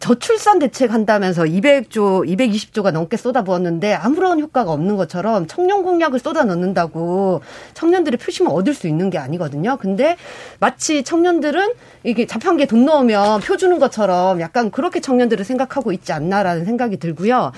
[0.01, 7.41] 저출산 대책 한다면서 200조, 220조가 넘게 쏟아부었는데 아무런 효과가 없는 것처럼 청년 공약을 쏟아 넣는다고
[7.75, 9.77] 청년들의 표심을 얻을 수 있는 게 아니거든요.
[9.77, 10.17] 근데
[10.59, 16.65] 마치 청년들은 이게 자판기에 돈 넣으면 표 주는 것처럼 약간 그렇게 청년들을 생각하고 있지 않나라는
[16.65, 17.51] 생각이 들고요.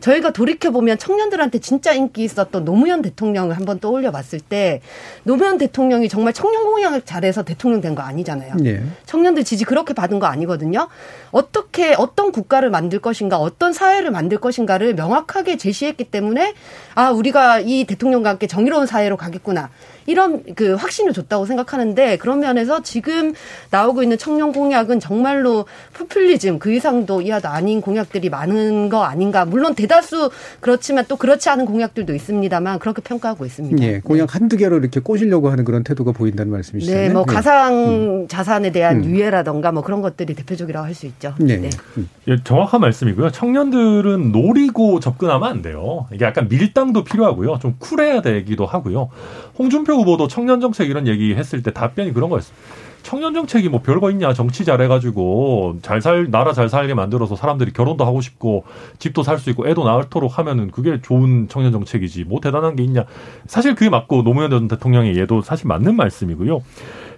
[0.00, 4.80] 저희가 돌이켜보면 청년들한테 진짜 인기 있었던 노무현 대통령을 한번 떠올려 봤을 때
[5.24, 8.56] 노무현 대통령이 정말 청년 공약을 잘해서 대통령 된 거 아니잖아요.
[8.56, 8.82] 네.
[9.06, 10.88] 청년들 지지 그렇게 받은 거 아니거든요.
[11.30, 16.52] 어떻게 어떤 국가를 만들 것인가 어떤 사회를 만들 것인가를 명확하게 제시했기 때문에
[16.94, 19.70] 아 우리가 이 대통령과 함께 정의로운 사회로 가겠구나.
[20.06, 23.34] 이런 그 확신을 줬다고 생각하는데 그런 면에서 지금
[23.70, 29.44] 나오고 있는 청년 공약은 정말로 포퓰리즘 그 이상도 이하도 아닌 공약들이 많은 거 아닌가.
[29.44, 33.82] 물론 대다수 그렇지만 또 그렇지 않은 공약들도 있습니다만 그렇게 평가하고 있습니다.
[33.84, 34.32] 예, 공약 네.
[34.38, 36.94] 한두 개로 이렇게 꼬시려고 하는 그런 태도가 보인다는 말씀이시죠.
[36.94, 37.32] 네, 뭐 네.
[37.32, 38.28] 가상 음.
[38.28, 39.04] 자산에 대한 음.
[39.04, 41.34] 유예라던가 뭐 그런 것들이 대표적이라고 할 수 있죠.
[41.38, 41.58] 네.
[41.58, 41.68] 네.
[41.98, 42.08] 음.
[42.26, 43.30] 예, 정확한 말씀이고요.
[43.30, 46.06] 청년들은 노리고 접근하면 안 돼요.
[46.12, 47.58] 이게 약간 밀당도 필요하고요.
[47.60, 49.10] 좀 쿨해야 되기도 하고요.
[49.58, 52.56] 홍준표 후보도 청년 정책 이런 얘기 했을 때 답변이 그런 거였어요.
[53.02, 58.04] 청년 정책이 뭐 별거 있냐 정치 잘해가지고 잘 살 나라 잘 살게 만들어서 사람들이 결혼도
[58.04, 58.64] 하고 싶고
[58.98, 63.04] 집도 살 수 있고 애도 낳도록 하면은 그게 좋은 청년 정책이지 뭐 대단한 게 있냐
[63.46, 66.62] 사실 그게 맞고 노무현 전 대통령의 예도 사실 맞는 말씀이고요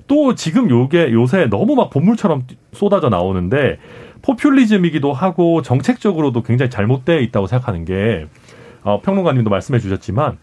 [0.09, 3.79] 또 지금 요게 요새 너무 막 본물처럼 쏟아져 나오는데
[4.21, 8.27] 포퓰리즘이기도 하고 정책적으로도 굉장히 잘못되어 있다고 생각하는 게
[8.83, 10.37] 어, 평론가님도 말씀해 주셨지만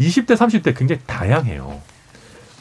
[0.00, 1.80] 20대, 30대 굉장히 다양해요.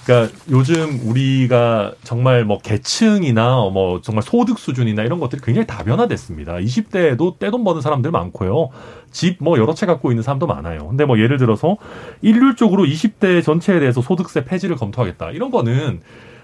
[0.05, 6.53] 그러니까 요즘 우리가 정말 뭐 계층이나 뭐 정말 소득 수준이나 이런 것들이 굉장히 다변화됐습니다.
[6.57, 8.69] 20대에도 떼돈 버는 사람들 많고요.
[9.11, 10.87] 집 뭐 여러 채 갖고 있는 사람도 많아요.
[10.87, 11.77] 근데 뭐 예를 들어서
[12.21, 15.31] 일률적으로 20대 전체에 대해서 소득세 폐지를 검토하겠다.
[15.31, 16.01] 이런 거는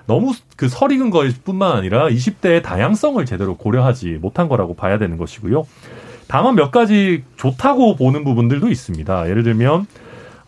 [0.07, 5.67] 너무 그 설익은 것 뿐만 아니라 20대의 다양성을 제대로 고려하지 못한 거라고 봐야 되는 것이고요.
[6.27, 9.29] 다만 몇 가지 좋다고 보는 부분들도 있습니다.
[9.29, 9.85] 예를 들면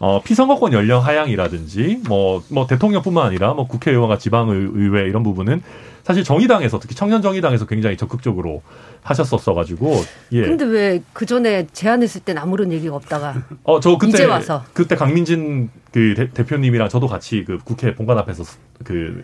[0.04, 5.64] 어, 피선거권 연령 하향이라든지 뭐, 뭐 대통령뿐만 아니라 뭐 국회의원과 지방의회 이런 부분은
[6.04, 8.62] 사실 정의당에서 특히 청년 정의당에서 굉장히 적극적으로
[9.02, 9.96] 하셨었어 가지고
[10.34, 10.42] 예.
[10.42, 14.98] 근데 왜 그 전에 제안했을 땐 아무런 얘기가 없다가 어 저 그때 이제 와서 그때
[14.98, 18.44] 강민진 그 대, 표님이랑 저도 같이 그 국회 본관 앞에서
[18.84, 19.24] 그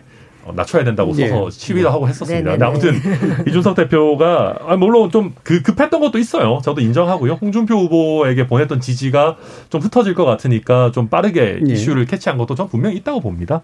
[0.54, 1.50] 낮춰야 된다고 써서 예.
[1.50, 2.56] 시위도 하고 했었습니다.
[2.56, 2.64] 네네네.
[2.64, 3.00] 아무튼
[3.46, 6.60] 이준석 대표가 아, 물론 좀 그 급했던 것도 있어요.
[6.62, 7.34] 저도 인정하고요.
[7.34, 9.36] 홍준표 후보에게 보냈던 지지가
[9.68, 11.72] 좀 흩어질 것 같으니까 좀 빠르게 예.
[11.72, 13.62] 이슈를 캐치한 것도 전 분명히 있다고 봅니다.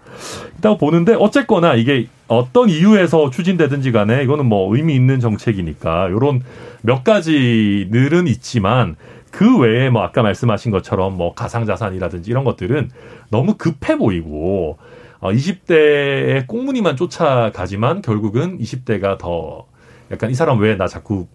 [0.57, 6.41] 있다고 보는데 어쨌거나 이게 어떤 이유에서 추진되든지 간에 이거는 뭐 의미 있는 정책이니까 요런
[6.81, 8.95] 몇 가지 늘은 있지만
[9.31, 12.89] 그 외에 뭐 아까 말씀하신 것처럼 뭐 가상자산이라든지 이런 것들은
[13.29, 14.77] 너무 급해 보이고
[15.19, 19.65] 어, 20대의 꽁무니만 쫓아가지만 결국은 20대가 더
[20.11, 21.27] 약간 이 사람 왜 나 자꾸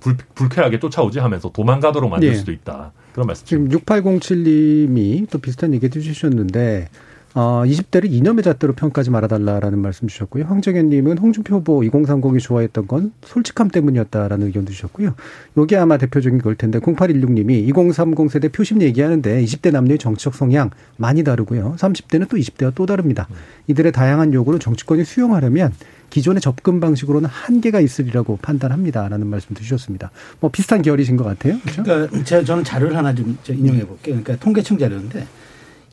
[0.00, 2.34] 불, 불쾌하게 쫓아오지 하면서 도망가도록 만들 예.
[2.34, 2.92] 수도 있다.
[3.12, 3.46] 그런 말씀.
[3.46, 6.88] 지금 6807님이 또 비슷한 얘기 해주셨는데,
[7.34, 10.44] 어, 20대를 이념의 잣대로 평가하지 말아달라라는 말씀 주셨고요.
[10.46, 15.14] 황정현님은 홍준표 후보 2030이 좋아했던 건 솔직함 때문이었다라는 의견도 주셨고요.
[15.56, 21.22] 요게 아마 대표적인 걸 텐데, 0816님이 2030 세대 표심 얘기하는데 20대 남녀의 정치적 성향 많이
[21.22, 21.76] 다르고요.
[21.78, 23.28] 30대는 또 20대와 또 다릅니다.
[23.68, 25.72] 이들의 다양한 요구를 정치권이 수용하려면
[26.10, 30.10] 기존의 접근 방식으로는 한계가 있으리라고 판단합니다라는 말씀도 주셨습니다.
[30.40, 31.58] 뭐 비슷한 결이신 것 같아요.
[31.60, 31.84] 그렇죠?
[31.84, 34.16] 그러니까 제가 저는 자료를 하나 좀저 인용해 볼게요.
[34.20, 35.24] 그러니까 통계청 자료인데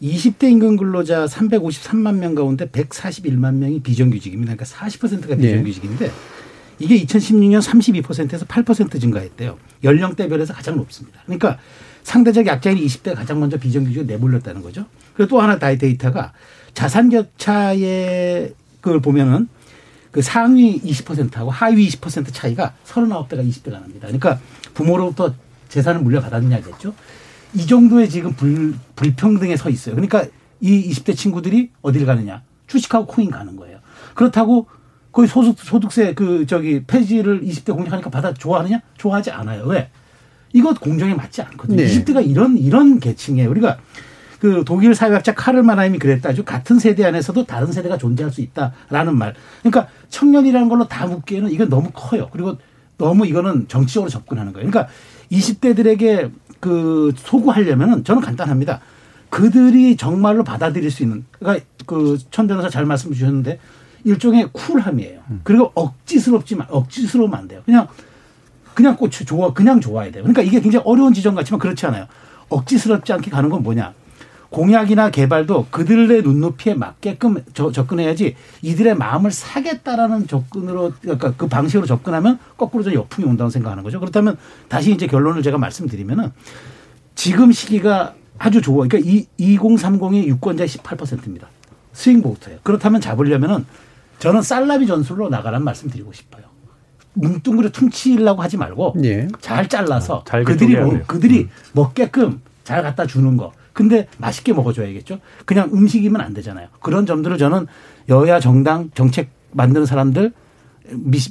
[0.01, 4.55] 20대 임금 근로자 353만 명 가운데 141만 명이 비정규직입니다.
[4.55, 5.41] 그러니까 40%가 네.
[5.41, 6.11] 비정규직인데
[6.79, 9.57] 이게 2016년 32%에서 8% 증가했대요.
[9.83, 11.21] 연령대별에서 가장 높습니다.
[11.25, 11.57] 그러니까
[12.03, 14.85] 상대적 약자인 20대가 가장 먼저 비정규직을 내몰렸다는 거죠.
[15.15, 16.33] 그리고 또 하나 다이 데이터가
[16.73, 19.47] 자산 격차의 그걸 보면은
[20.11, 24.01] 그 상위 20%하고 하위 20% 차이가 39대가 20대가 납니다.
[24.07, 24.39] 그러니까
[24.73, 25.33] 부모로부터
[25.69, 26.93] 재산을 물려받았냐겠죠.
[27.53, 29.95] 이 정도의 지금 불, 불평등에 서 있어요.
[29.95, 30.25] 그러니까
[30.59, 32.43] 이 20대 친구들이 어딜 가느냐.
[32.67, 33.79] 주식하고 코인 가는 거예요.
[34.13, 34.67] 그렇다고
[35.11, 38.81] 거의 소득, 소득세 그 저기 폐지를 20대 공약하니까 받아 좋아하느냐?
[38.97, 39.65] 좋아하지 않아요.
[39.65, 39.89] 왜?
[40.53, 41.77] 이거 공정에 맞지 않거든요.
[41.77, 41.87] 네.
[41.87, 43.49] 20대가 이런, 이런 계층이에요.
[43.49, 43.77] 우리가
[44.39, 46.45] 그 독일 사회학자 카를 마나임이 그랬다죠.
[46.45, 49.33] 같은 세대 안에서도 다른 세대가 존재할 수 있다라는 말.
[49.63, 52.29] 그러니까 청년이라는 걸로 다 묶기에는 이건 너무 커요.
[52.31, 52.57] 그리고
[52.97, 54.69] 너무 이거는 정치적으로 접근하는 거예요.
[54.69, 54.91] 그러니까
[55.31, 58.81] 20대들에게 그 소구하려면은 저는 간단합니다.
[59.29, 63.59] 그들이 정말로 받아들일 수 있는 그러니까 그천 변호사 잘 말씀 주셨는데
[64.03, 65.19] 일종의 쿨함이에요.
[65.43, 67.61] 그리고 억지스럽지만 억지스러우면 안 돼요.
[67.65, 67.87] 그냥
[68.73, 70.23] 그냥 꽃 좋아 그냥 좋아야 돼요.
[70.23, 72.07] 그러니까 이게 굉장히 어려운 지점 같지만 그렇지 않아요.
[72.49, 73.93] 억지스럽지 않게 가는 건 뭐냐?
[74.49, 82.39] 공약이나 개발도 그들의 눈높이에 맞게끔 저- 접근해야지 이들의 마음을 사겠다라는 접근으로 그러니까 그 방식으로 접근하면
[82.57, 83.99] 거꾸로 저 역풍이 온다고 생각하는 거죠.
[83.99, 84.37] 그렇다면
[84.69, 86.31] 다시 이제 결론을 제가 말씀드리면은
[87.15, 88.85] 지금 시기가 아주 좋아.
[88.87, 91.47] 그러니까 이 2030이 유권자의 18%입니다.
[91.93, 92.59] 스윙 보트예요.
[92.63, 93.65] 그렇다면 잡으려면은
[94.19, 96.43] 저는 살라비 전술로 나가라는 말씀 드리고 싶어요.
[97.13, 99.27] 뭉뚱그려 퉁치려고 하지 말고 예.
[99.41, 101.01] 잘 잘라서 어, 잘게 그들이 돼요.
[101.07, 101.49] 그들이 음.
[101.73, 103.51] 먹게끔 잘 갖다 주는 거.
[103.77, 105.19] 근데 맛있게 먹어줘야겠죠.
[105.45, 106.67] 그냥 음식이면 안 되잖아요.
[106.81, 107.67] 그런 점들을 저는
[108.09, 110.31] 여야 정당 정책 만드는 사람들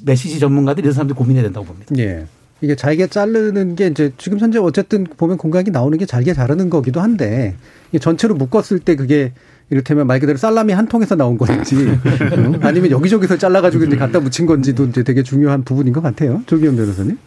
[0.04, 1.92] 메시지 전문가들 이런 사람들 고민해야 된다고 봅니다.
[1.98, 2.26] 예.
[2.60, 7.00] 이게 잘게 자르는 게 이제 지금 현재 어쨌든 보면 공각이 나오는 게 잘게 자르는 거기도
[7.00, 7.56] 한데
[7.88, 9.32] 이게 전체로 묶었을 때 그게
[9.70, 12.58] 이를테면 말 그대로 살라미 한 통에서 나온 건지 어?
[12.60, 16.42] 아니면 여기저기서 잘라가지고 이제 갖다 묻힌 건지도 이제 되게 중요한 부분인 것 같아요.
[16.46, 17.18] 조기현 변호사님.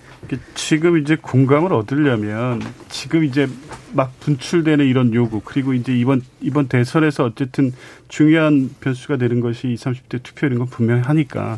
[0.55, 2.61] 지금 이제 공감을 얻으려면
[2.99, 3.47] 지금 이제
[3.93, 7.71] 막 분출되는 이런 요구 그리고 이제 이번 이번 대선에서 어쨌든
[8.09, 11.57] 중요한 변수가 되는 것이 20, 30대 투표율인 건 분명히 하니까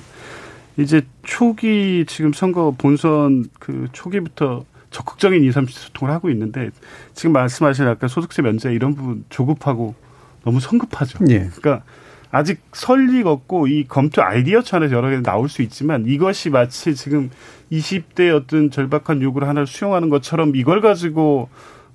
[0.77, 6.69] 이제 초기 지금 선거 본선 그 초기부터 적극적인 20, 30대 소통을 하고 있는데
[7.15, 9.95] 지금 말씀하신 아까 소득세 면제 이런 부분 조급하고
[10.43, 11.25] 너무 성급하죠.
[11.31, 11.49] 예.
[11.55, 11.83] 그러니까
[12.31, 17.29] 아직 설리가 없고 이 검토 아이디어 차원에서 여러 개 나올 수 있지만 이것이 마치 지금
[17.71, 21.49] 20대 어떤 절박한 요구를 하나를 수용하는 것처럼 이걸 가지고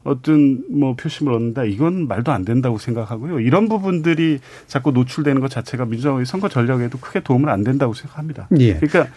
[0.05, 3.41] 어떤 뭐 표심을 얻는다 이건 말도 안 된다고 생각하고요.
[3.41, 8.49] 이런 부분들이 자꾸 노출되는 것 자체가 민주당의 선거 전략에도 크게 도움은 안 된다고 생각합니다.
[8.59, 8.75] 예.
[8.75, 9.13] 그러니까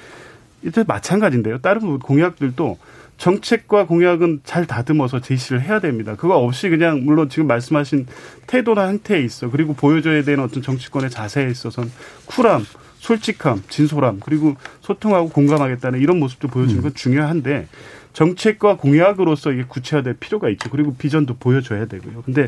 [0.64, 1.60] 이때 마찬가지인데요.
[1.60, 2.78] 다른 공약들도
[3.20, 6.16] 정책과 공약은 잘 다듬어서 제시를 해야 됩니다.
[6.16, 8.08] 그거 없이 그냥 물론 지금 말씀하신
[8.48, 11.92] 태도나 행태에 있어 그리고 보여줘야 되는 어떤 정치권의 자세에 있어서는
[12.26, 12.66] 쿨함,
[13.00, 17.68] 솔직함, 진솔함 그리고 소통하고 공감하겠다는 이런 모습도 보여주는 건 중요한데
[18.14, 20.70] 정책과 공약으로서 이게 구체화될 필요가 있죠.
[20.70, 22.24] 그리고 비전도 보여줘야 되고요.
[22.24, 22.48] 근데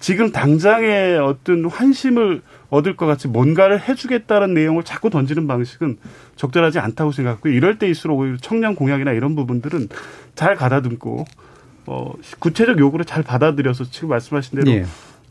[0.00, 2.40] 지금 당장의 어떤 환심을
[2.70, 5.98] 얻을 것 같이 뭔가를 해주겠다는 내용을 자꾸 던지는 방식은
[6.36, 9.88] 적절하지 않다고 생각하고 이럴 때일수록 청년 공약이나 이런 부분들은
[10.34, 11.26] 잘 가다듬고
[11.86, 14.86] 어 구체적 요구를 잘 받아들여서 지금 말씀하신 대로 예.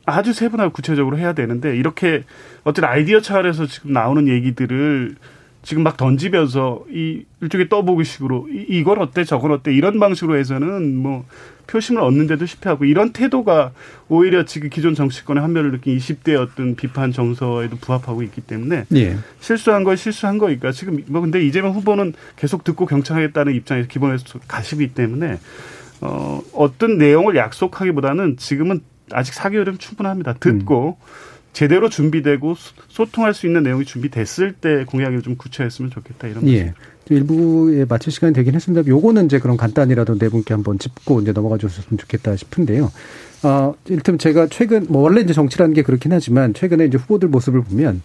[0.06, 2.24] 아주 세분하고 구체적으로 해야 되는데 이렇게
[2.64, 5.16] 어떤 아이디어 차원에서 지금 나오는 얘기들을
[5.62, 11.26] 지금 막 던지면서 이 일종의 떠보기식으로 이- 이건 어때 저건 어때 이런 방식으로 해서는 뭐
[11.70, 13.72] 표심을 얻는데도 실패하고 이런 태도가
[14.08, 19.18] 오히려 지금 기존 정치권의 한멸을 느낀 20대의 어떤 비판 정서에도 부합하고 있기 때문에 예.
[19.40, 24.94] 실수한 건 실수한 거니까 지금 뭐 근데 이재명 후보는 계속 듣고 경청하겠다는 입장에서 기본에서 가시기
[24.94, 25.40] 때문에
[26.02, 30.34] 어 어떤 내용을 약속하기보다는 지금은 아직 4개월이면 충분합니다.
[30.34, 30.98] 듣고
[31.54, 36.58] 제대로 준비되고 소- 소통할 수 있는 내용이 준비됐을 때 공약을 좀 구체했으면 좋겠다 이런 말씀.
[36.58, 36.74] 예.
[37.12, 38.88] 일부에 마칠 시간이 되긴 했습니다.
[38.88, 42.92] 요거는 이제 그럼 간단히라도 네 분께 한번 짚고 이제 넘어가 줬으면 좋겠다 싶은데요.
[43.44, 47.64] 어, 일단 제가 최근, 뭐 원래 이제 정치라는 게 그렇긴 하지만 최근에 이제 후보들 모습을
[47.64, 48.02] 보면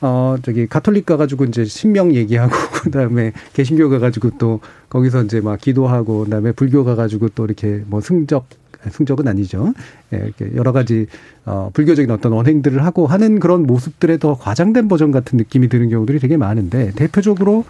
[0.00, 5.60] 어, 저기 가톨릭 가가지고 이제 신명 얘기하고 그 다음에 개신교 가가지고 또 거기서 이제 막
[5.60, 8.46] 기도하고 그 다음에 불교 가가지고 또 이렇게 뭐 승적
[8.90, 9.74] 승적은 아니죠.
[10.12, 11.06] 예, 이렇게 여러 가지
[11.44, 16.18] 어 불교적인 어떤 언행들을 하고 하는 그런 모습들의 더 과장된 버전 같은 느낌이 드는 경우들이
[16.18, 17.64] 되게 많은데 대표적으로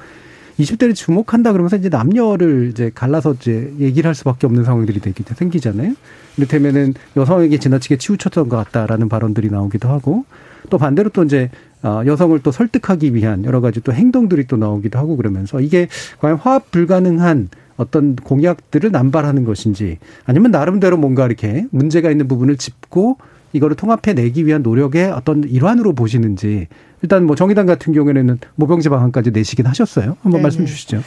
[0.58, 5.94] 20대를 주목한다 그러면서 이제 남녀를 이제 갈라서 이제 얘기를 할 수밖에 없는 상황들이 되기 생기잖아요.
[6.36, 10.24] 이를테면은 여성에게 지나치게 치우쳤던 것 같다라는 발언들이 나오기도 하고
[10.70, 11.50] 또 반대로 또 이제
[11.82, 15.88] 어, 여성을 또 설득하기 위한 여러 가지 또 행동들이 또 나오기도 하고 그러면서 이게
[16.18, 17.48] 과연 화합 불가능한
[17.78, 23.16] 어떤 공약들을 남발하는 것인지 아니면 나름대로 뭔가 이렇게 문제가 있는 부분을 짚고
[23.54, 26.66] 이거를 통합해 내기 위한 노력의 어떤 일환으로 보시는지
[27.00, 30.16] 일단 뭐 정의당 같은 경우에는 모병제 방안까지 내시긴 하셨어요.
[30.20, 30.42] 한번 네네.
[30.42, 31.02] 말씀 주시죠.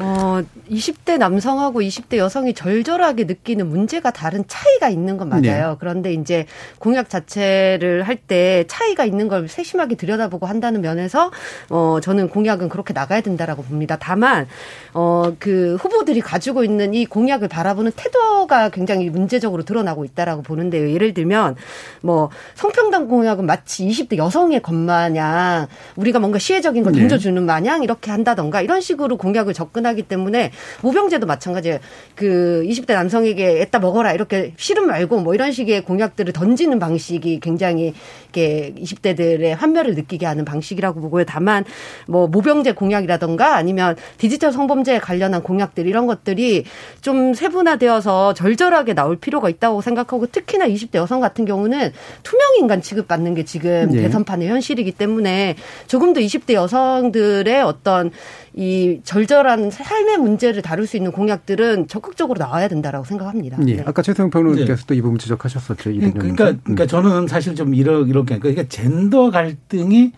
[0.00, 5.42] 어, 20대 남성하고 20대 여성이 절절하게 느끼는 문제가 다른 차이가 있는 건 맞아요.
[5.42, 5.76] 네.
[5.80, 6.46] 그런데 이제
[6.78, 11.30] 공약 자체를 할 때 차이가 있는 걸 세심하게 들여다보고 한다는 면에서
[11.70, 13.96] 어, 저는 공약은 그렇게 나가야 된다라고 봅니다.
[13.98, 14.46] 다만
[14.92, 20.90] 어, 그 후보들이 가지고 있는 이 공약을 바라보는 태도가 굉장히 문제적으로 드러나고 있다라고 보는데요.
[20.92, 21.56] 예를 들면
[22.02, 27.00] 뭐 성평등 공약은 마치 20대 여성의 것 마냥 우리가 뭔가 시혜적인 걸 네.
[27.00, 31.78] 던져주는 마냥 이렇게 한다던가 이런 식으로 공약을 접근하 기 때문에 모병제도 마찬가지예요.
[32.14, 37.94] 그 20대 남성에게 애따 먹어라 이렇게 싫음 말고 뭐 이런 식의 공약들을 던지는 방식이 굉장히
[38.24, 41.24] 이렇게 20대들의 환멸을 느끼게 하는 방식이라고 보고요.
[41.24, 41.64] 다만
[42.06, 46.64] 뭐 모병제 공약이라던가 아니면 디지털 성범죄에 관련한 공약들 이런 것들이
[47.00, 53.34] 좀 세분화되어서 절절하게 나올 필요가 있다고 생각하고 특히나 20대 여성 같은 경우는 투명 인간 취급받는
[53.34, 54.02] 게 지금 예.
[54.02, 58.10] 대선판의 현실이기 때문에 조금 더 20대 여성들의 어떤
[58.58, 63.56] 이 절절한 삶의 문제를 다룰 수 있는 공약들은 적극적으로 나와야 된다라고 생각합니다.
[63.68, 63.76] 예.
[63.76, 63.84] 네.
[63.86, 65.90] 아까 최승영 평론가께서 또 이 부분 지적하셨었죠.
[65.90, 66.60] 이 그러니까, 대표님.
[66.64, 70.10] 그러니까 저는 사실 좀 이렇게, 그러니까 젠더 갈등이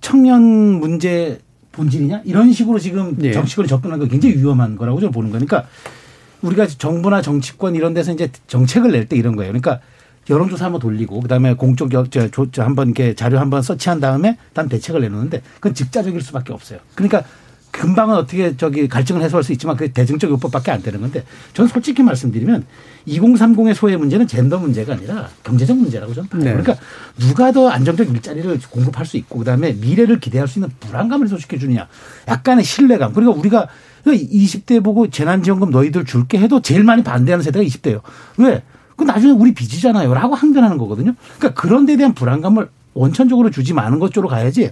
[0.00, 1.38] 청년 문제
[1.70, 2.22] 본질이냐?
[2.24, 3.30] 이런 식으로 지금 예.
[3.30, 5.66] 정치권이 접근하는 거 굉장히 위험한 거라고 저는 보는 거니까
[6.42, 9.52] 우리가 정부나 정치권 이런 데서 이제 정책을 낼 때 이런 거예요.
[9.52, 9.78] 그러니까
[10.28, 11.90] 여론조사 한번 돌리고 그다음에 공적
[12.56, 16.80] 한번 이렇게 자료 한번 서치한 다음에 다음 대책을 내놓는데 그건 즉자적일 수밖에 없어요.
[16.96, 17.22] 그러니까
[17.78, 22.02] 금방은 어떻게 저기 갈증을 해소할 수 있지만 그게 대중적 요법밖에 안 되는 건데 저는 솔직히
[22.02, 22.64] 말씀드리면
[23.08, 26.42] 2030의 소외 문제는 젠더 문제가 아니라 경제적 문제라고 저는 봐요.
[26.42, 26.50] 네.
[26.50, 26.76] 그러니까
[27.18, 31.86] 누가 더 안정적 일자리를 공급할 수 있고 그다음에 미래를 기대할 수 있는 불안감을 해소시켜 주느냐.
[32.28, 33.12] 약간의 신뢰감.
[33.12, 33.68] 그리고 우리가
[34.06, 38.00] 20대 보고 재난지원금 너희들 줄게 해도 제일 많이 반대하는 세대가 20대예요.
[38.38, 38.62] 왜?
[38.96, 40.12] 그 나중에 우리 빚이잖아요.
[40.14, 41.14] 라고 항변하는 거거든요.
[41.38, 44.70] 그러니까 그런 데 대한 불안감을 원천적으로 주지 마는 것 쪽으로 가야지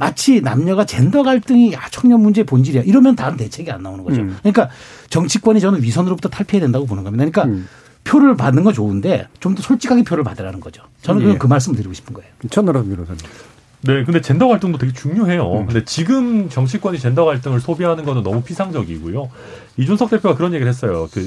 [0.00, 2.82] 마치 남녀가 젠더 갈등이 야, 청년 문제의 본질이야.
[2.82, 4.22] 이러면 다른 대책이 안 나오는 거죠.
[4.22, 4.36] 음.
[4.40, 4.70] 그러니까
[5.10, 7.24] 정치권이 저는 위선으로부터 탈피해야 된다고 보는 겁니다.
[7.24, 7.68] 그러니까 음.
[8.04, 10.82] 표를 받는 건 좋은데 좀 더 솔직하게 표를 받으라는 거죠.
[11.02, 11.38] 저는 예.
[11.38, 12.30] 그 말씀을 드리고 싶은 거예요.
[12.50, 13.18] 천나라 변호사님.
[13.82, 15.60] 네, 근데 젠더 갈등도 되게 중요해요.
[15.60, 15.66] 음.
[15.66, 19.30] 근데 지금 정치권이 젠더 갈등을 소비하는 거는 너무 피상적이고요.
[19.78, 21.08] 이준석 대표가 그런 얘기를 했어요.
[21.12, 21.26] 그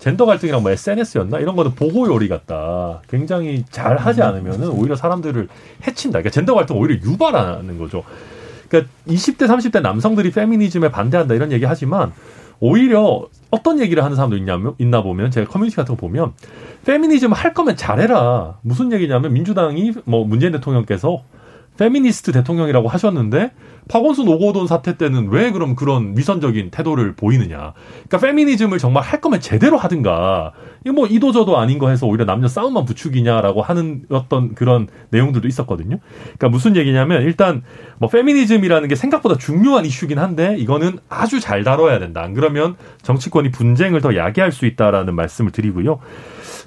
[0.00, 3.00] 젠더 갈등이랑 뭐 SNS였나 이런 거는 보호 요리 같다.
[3.08, 5.48] 굉장히 잘 하지 않으면은 오히려 사람들을
[5.86, 6.18] 해친다.
[6.18, 8.04] 그러니까 젠더 갈등 오히려 유발하는 거죠.
[8.68, 12.12] 그러니까 20대 30대 남성들이 페미니즘에 반대한다 이런 얘기 하지만
[12.60, 16.32] 오히려 어떤 얘기를 하는 사람도 있냐면 있나 보면 제가 커뮤니티 같은 거 보면
[16.84, 18.58] 페미니즘 할 거면 잘해라.
[18.60, 21.22] 무슨 얘기냐면 민주당이 뭐 문재인 대통령께서
[21.76, 23.52] 페미니스트 대통령이라고 하셨는데
[23.88, 27.74] 박원순 오거돈 사태 때는 왜 그럼 그런 위선적인 태도를 보이느냐.
[28.08, 30.52] 그러니까 페미니즘을 정말 할 거면 제대로 하든가.
[30.84, 35.98] 이거 뭐 이도저도 아닌 거 해서 오히려 남녀 싸움만 부추기냐라고 하는 어떤 그런 내용들도 있었거든요.
[36.22, 37.62] 그러니까 무슨 얘기냐면 일단
[37.98, 42.22] 뭐 페미니즘이라는 게 생각보다 중요한 이슈긴 한데 이거는 아주 잘 다뤄야 된다.
[42.22, 45.98] 안 그러면 정치권이 분쟁을 더 야기할 수 있다라는 말씀을 드리고요.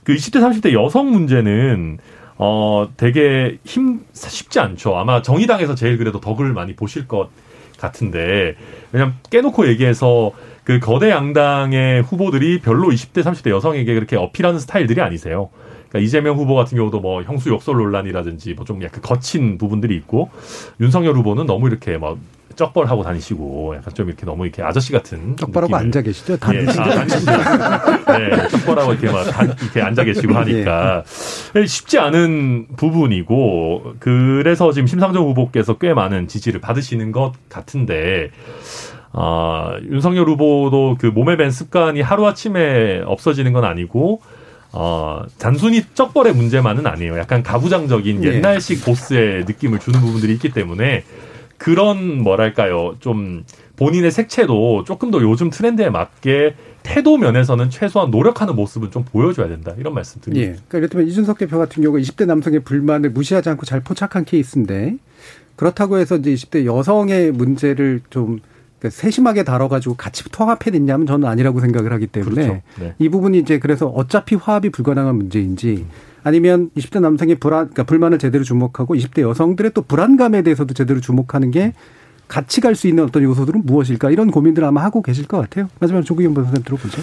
[0.03, 1.97] 그 20대 30대 여성 문제는
[2.37, 4.95] 어, 되게 힘, 쉽지 않죠.
[4.95, 7.29] 아마 정의당에서 제일 그래도 덕을 많이 보실 것
[7.79, 8.55] 같은데,
[8.91, 10.31] 왜냐면 깨놓고 얘기해서
[10.63, 15.49] 그 거대 양당의 후보들이 별로 20대, 30대 여성에게 그렇게 어필하는 스타일들이 아니세요.
[15.89, 20.29] 그러니까 이재명 후보 같은 경우도 뭐 형수 욕설 논란이라든지 뭐 좀 약간 거친 부분들이 있고,
[20.81, 22.17] 윤석열 후보는 너무 이렇게 막
[22.57, 25.85] 쩍벌 하고 다니시고 약간 좀 이렇게 너무 이렇게 아저씨 같은 쩍벌하고 느낌을.
[25.85, 26.33] 앉아 계시죠?
[26.33, 26.81] 예, 다니시죠?
[26.81, 28.17] 아.
[28.17, 31.03] 네, 쩍벌하고 이렇게 막 다- 이렇게 앉아 계시고 하니까
[31.65, 38.31] 쉽지 않은 부분이고 그래서 지금 심상정 후보께서 꽤 많은 지지를 받으시는 것 같은데
[39.13, 44.21] 아, 윤석열 후보도 그 몸에 밴 습관이 하루아침에 없어지는 건 아니고
[44.73, 47.17] 어, 단순히 쩍벌의 문제만은 아니에요.
[47.17, 48.33] 약간 가부장적인 예.
[48.33, 51.03] 옛날식 보스의 느낌을 주는 부분들이 있기 때문에
[51.57, 53.43] 그런 뭐랄까요 좀
[53.75, 59.73] 본인의 색채도 조금 더 요즘 트렌드에 맞게 태도 면에서는 최소한 노력하는 모습은 좀 보여줘야 된다
[59.77, 60.47] 이런 말씀 드립니다.
[60.47, 60.53] 예.
[60.53, 64.97] 그러니까 이를테면 이준석 대표 같은 경우가 20대 남성의 불만을 무시하지 않고 잘 포착한 케이스인데
[65.55, 68.39] 그렇다고 해서 이제 20대 여성의 문제를 좀
[68.79, 72.61] 그러니까 세심하게 다뤄가지고 같이 통합해냈냐면 저는 아니라고 생각을 하기 때문에 그렇죠.
[72.79, 72.93] 네.
[72.99, 75.85] 이 부분이 이제 그래서 어차피 화합이 불가능한 문제인지
[76.27, 81.51] 아니면 20대 남성의 불안, 그러니까 불만을 제대로 주목하고 20대 여성들의 또 불안감에 대해서도 제대로 주목하는
[81.51, 81.73] 게
[82.27, 85.69] 같이 갈 수 있는 어떤 요소들은 무엇일까 이런 고민들 아마 하고 계실 것 같아요.
[85.79, 87.01] 마지막으로 조기현 변호사님 들어보죠.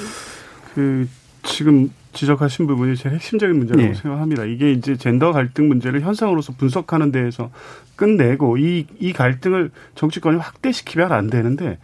[0.74, 1.08] 그
[1.42, 3.94] 지금 지적하신 부분이 제일 핵심적인 문제라고 예.
[3.94, 4.44] 생각합니다.
[4.44, 7.50] 이게 이제 젠더 갈등 문제를 현상으로서 분석하는 데에서
[7.96, 11.78] 끝내고 이, 이 갈등을 정치권이 확대시키면 안 되는데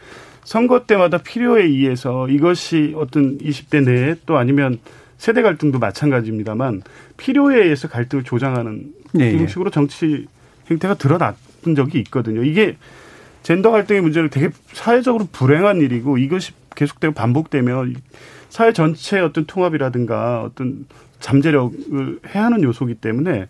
[0.44, 4.78] 선거 때마다 필요에 의해서 이것이 어떤 20대 내에 또 아니면
[5.20, 6.80] 세대 갈등도 마찬가지입니다만
[7.18, 9.30] 필요에 의해서 갈등을 조장하는 예, 예.
[9.32, 10.26] 이런 식으로 정치
[10.70, 12.42] 행태가 드러났던 적이 있거든요.
[12.42, 12.78] 이게
[13.42, 17.96] 젠더 갈등의 문제는 되게 사회적으로 불행한 일이고 이것이 계속되고 반복되면
[18.48, 20.86] 사회 전체의 어떤 통합이라든가 어떤
[21.18, 23.46] 잠재력을 해하는 요소기 때문에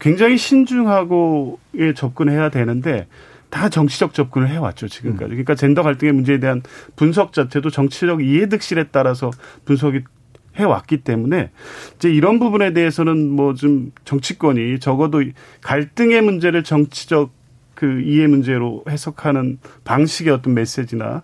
[0.00, 3.06] 굉장히 신중하고 예, 접근해야 되는데
[3.48, 5.28] 다 정치적 접근을 해왔죠 지금까지.
[5.28, 6.62] 그러니까 젠더 갈등의 문제에 대한
[6.96, 9.30] 분석 자체도 정치적 이해득실에 따라서
[9.66, 10.00] 분석이
[10.56, 11.50] 해왔기 때문에
[11.96, 15.22] 이제 이런 부분에 대해서는 뭐 좀 정치권이 적어도
[15.62, 17.30] 갈등의 문제를 정치적
[17.74, 21.22] 그 이해 문제로 해석하는 방식의 어떤 메시지나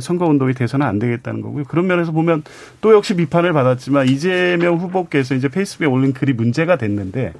[0.00, 1.64] 선거 운동이 돼서는 안 되겠다는 거고요.
[1.64, 2.42] 그런 면에서 보면
[2.80, 7.32] 또 역시 비판을 받았지만 이재명 후보께서 이제 페이스북에 올린 글이 문제가 됐는데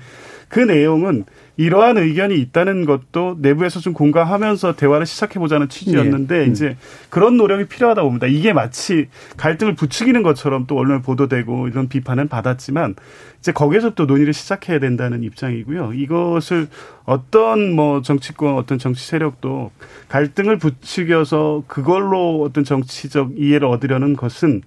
[0.54, 1.24] 그 내용은
[1.56, 6.44] 이러한 의견이 있다는 것도 내부에서 좀 공감하면서 대화를 시작해 보자는 취지였는데 예.
[6.44, 6.52] 음.
[6.52, 6.76] 이제
[7.10, 8.28] 그런 노력이 필요하다 봅니다.
[8.28, 12.94] 이게 마치 갈등을 부추기는 것처럼 또 언론에 보도되고 이런 비판은 받았지만
[13.40, 15.94] 이제 거기에서부터 논의를 시작해야 된다는 입장이고요.
[15.94, 16.68] 이것을
[17.04, 19.72] 어떤 뭐 정치권 어떤 정치 세력도
[20.06, 24.62] 갈등을 부추겨서 그걸로 어떤 정치적 이해를 얻으려는 것은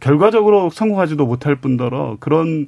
[0.00, 2.66] 결과적으로 성공하지도 못할 뿐더러 그런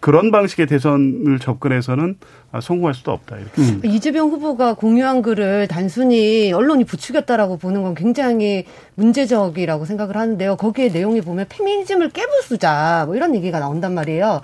[0.00, 2.16] 그런 방식의 대선을 접근해서는
[2.47, 3.36] 아, 성공할 수도 없다.
[3.36, 3.60] 이렇게.
[3.62, 3.80] 음.
[3.84, 10.56] 이재명 후보가 공유한 글을 단순히 언론이 부추겼다라고 보는 건 굉장히 문제적이라고 생각을 하는데요.
[10.56, 14.40] 거기에 내용이 보면 페미니즘을 깨부수자 뭐 이런 얘기가 나온단 말이에요.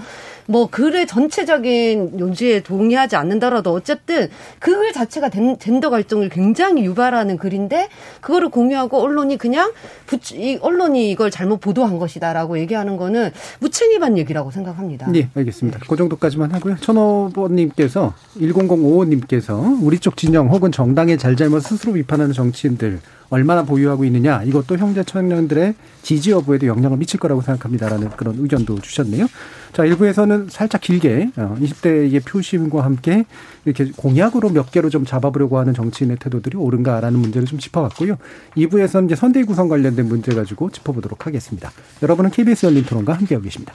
[0.47, 4.29] 뭐 글의 전체적인 요지에 동의하지 않는다라도 어쨌든
[4.59, 7.89] 그 글 자체가 된- 젠더 갈등을 굉장히 유발하는 글인데
[8.21, 9.73] 그거를 공유하고 언론이 그냥
[10.07, 13.31] 부추, 이 언론이 이걸 잘못 보도한 것이다라고 얘기하는 거는
[13.61, 15.07] 무책임한 얘기라고 생각합니다.
[15.15, 15.79] 예, 알겠습니다.
[15.89, 16.77] 그 정도까지만 하고요.
[16.81, 17.94] 천호버님께서
[18.39, 25.03] 1005님께서 우리 쪽 진영 혹은 정당의 잘잘못 스스로 비판하는 정치인들 얼마나 보유하고 있느냐 이것도 형제
[25.03, 29.27] 청년들의 지지 여부에도 영향을 미칠 거라고 생각합니다라는 그런 의견도 주셨네요.
[29.73, 33.25] 자, 일부에서는 살짝 길게 20대의 표심과 함께
[33.65, 38.17] 이렇게 공약으로 몇 개로 좀 잡아보려고 하는 정치인의 태도들이 옳은가라는 문제를 좀 짚어봤고요.
[38.57, 41.73] 2부에서는 이제 선대위 구성 관련된 문제 가지고 짚어보도록 하겠습니다.
[42.03, 43.75] 여러분은 KBS 열린 토론과 함께하고 계십니다.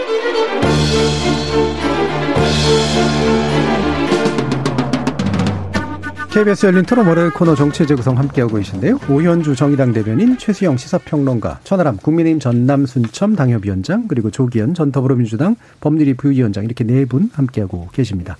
[6.31, 8.99] KBS 열린 토론 월요일 코너 정치 재구성 함께하고 계신데요.
[9.09, 16.13] 오현주 정의당 대변인, 최수영 시사평론가, 천하람 국민의힘 전남 순첨 당협위원장, 그리고 조기현 전 더불어민주당 법률위
[16.13, 18.37] 부위원장 이렇게 네 분 함께하고 계십니다.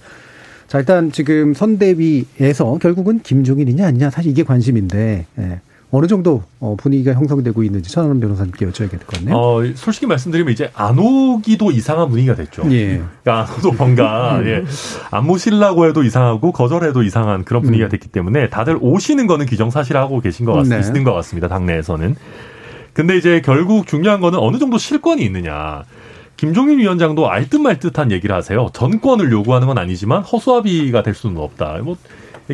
[0.70, 5.60] 자 일단 지금 선대위에서 결국은 김종인이냐 아니냐 사실 이게 관심인데 예.
[5.92, 9.36] 어느 정도 어, 분위기가 형성되고 있는지 천하람 변호사님께 여쭤야겠을 것 같네요.
[9.36, 12.64] 어, 솔직히 말씀드리면 이제 안 오기도 이상한 분위기가 됐죠.
[12.72, 13.02] 예.
[13.24, 14.64] 그러니까 안 오도 뭔가 예.
[15.12, 20.46] 안 모시려고 해도 이상하고 거절해도 이상한 그런 분위기가 됐기 때문에 다들 오시는 거는 기정사실하고 계신
[20.46, 20.80] 것 같, 네.
[20.80, 21.50] 있는 것 같습니다.
[21.50, 22.16] 당내에서는.
[22.94, 25.84] 근데 이제 결국 중요한 거는 어느 정도 실권이 있느냐.
[26.38, 28.70] 김종인 위원장도 알듯 말듯한 얘기를 하세요.
[28.74, 31.80] 전권을 요구하는 건 아니지만 허수아비가 될 수는 없다.
[31.84, 31.98] 뭐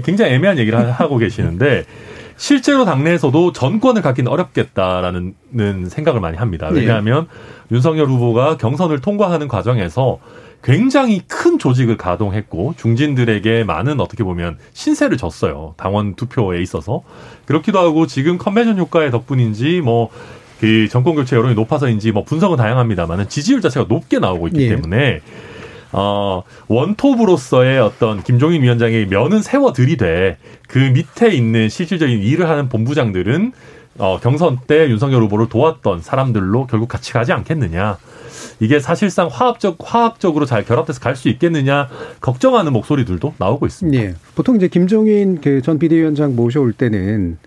[0.04, 1.86] 굉장히 애매한 얘기를 하고 계시는데
[2.38, 5.34] 실제로 당내에서도 전권을 갖기는 어렵겠다라는
[5.90, 6.70] 생각을 많이 합니다.
[6.72, 7.28] 왜냐하면
[7.72, 10.20] 윤석열 후보가 경선을 통과하는 과정에서
[10.64, 15.74] 굉장히 큰 조직을 가동했고 중진들에게 많은 어떻게 보면 신세를 졌어요.
[15.78, 17.02] 당원 투표에 있어서
[17.46, 23.62] 그렇기도 하고 지금 컨벤션 효과의 덕분인지 뭐그 정권 교체 여론이 높아서인지 뭐 분석은 다양합니다만은 지지율
[23.62, 24.70] 자체가 높게 나오고 있기 예.
[24.70, 25.22] 때문에
[25.92, 33.54] 어, 원톱으로서의 어떤 김종인 위원장의 면은 세워 들이되 그 밑에 있는 실질적인 일을 하는 본부장들은
[34.00, 37.98] 어, 경선 때 윤석열 후보를 도왔던 사람들로 결국 같이 가지 않겠느냐.
[38.60, 41.88] 이게 사실상 화합적 화학적으로 잘 결합돼서 갈 수 있겠느냐
[42.22, 44.04] 걱정하는 목소리들도 나오고 있습니다.
[44.04, 44.16] 예.
[44.36, 47.38] 보통 이제 김종인 그 전 비대위원장 모셔올 때는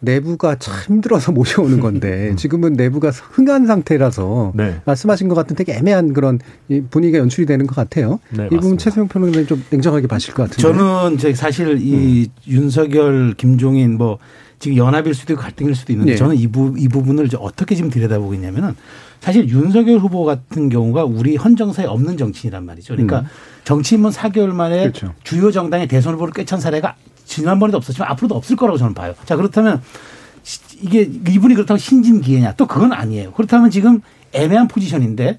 [0.00, 4.80] 내부가 참 힘들어서 모셔오는 건데 지금은 내부가 흥한 상태라서 네.
[4.84, 6.38] 말씀하신 것 같은 되게 애매한 그런
[6.68, 8.20] 이 분위기가 연출이 되는 것 같아요.
[8.30, 8.78] 네, 이 부분.
[8.78, 10.62] 최수영 평론가님 좀 냉정하게 봐실 것 같은데.
[10.62, 14.18] 저는 사실 이 윤석열, 김종인 뭐
[14.58, 16.16] 지금 연합일 수도 있고 갈등일 수도 있는데 예.
[16.16, 18.74] 저는 이, 부, 이 부분을 어떻게 지금 들여다보고 있냐면은
[19.20, 22.94] 사실 윤석열 후보 같은 경우가 우리 헌정사에 없는 정치인이란 말이죠.
[22.94, 23.24] 그러니까
[23.64, 25.14] 정치인은 4개월 만에 그렇죠.
[25.24, 26.94] 주요 정당의 대선 후보를 꿰찬 사례가
[27.26, 29.14] 지난번에도 없었지만 앞으로도 없을 거라고 저는 봐요.
[29.26, 29.82] 자 그렇다면
[30.42, 33.32] 시- 이게 이분이 그렇다고 신진기회냐 또 그건 아니에요.
[33.32, 34.00] 그렇다면 지금
[34.32, 35.38] 애매한 포지션인데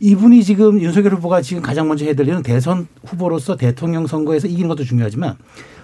[0.00, 4.68] 이분이 지금 윤석열 후보가 지금 가장 먼저 해야 될 일은 대선 후보로서 대통령 선거에서 이기는
[4.68, 5.36] 것도 중요하지만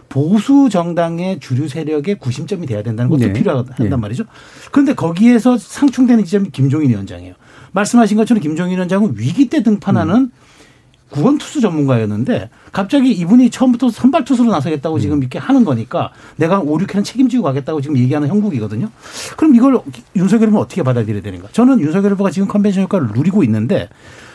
[0.09, 3.33] 보수 정당의 주류 세력의 구심점이 돼야 된다는 것도 네.
[3.33, 3.97] 필요하단 네.
[3.97, 4.25] 말이죠.
[4.73, 7.35] 그런데 거기에서 상충되는 지점이 김종인 위원장이에요.
[7.73, 10.33] 말씀하신 것처럼 김종인 위원장은 위기 때 등판하는 음.
[11.11, 15.01] 구원 투수 전문가였는데 갑자기 이분이 처음부터 선발 투수로 나서겠다고 음.
[15.01, 18.89] 지금 이렇게 하는 거니까 내가 5, 6회는 책임지고 가겠다고 지금 얘기하는 형국이거든요.
[19.37, 19.81] 그럼 이걸
[20.17, 21.49] 윤석열 후보는 어떻게 받아들여야 되는가?
[21.53, 23.89] 저는 윤석열 후보가 지금 컨벤션 효과를 누리고 있는데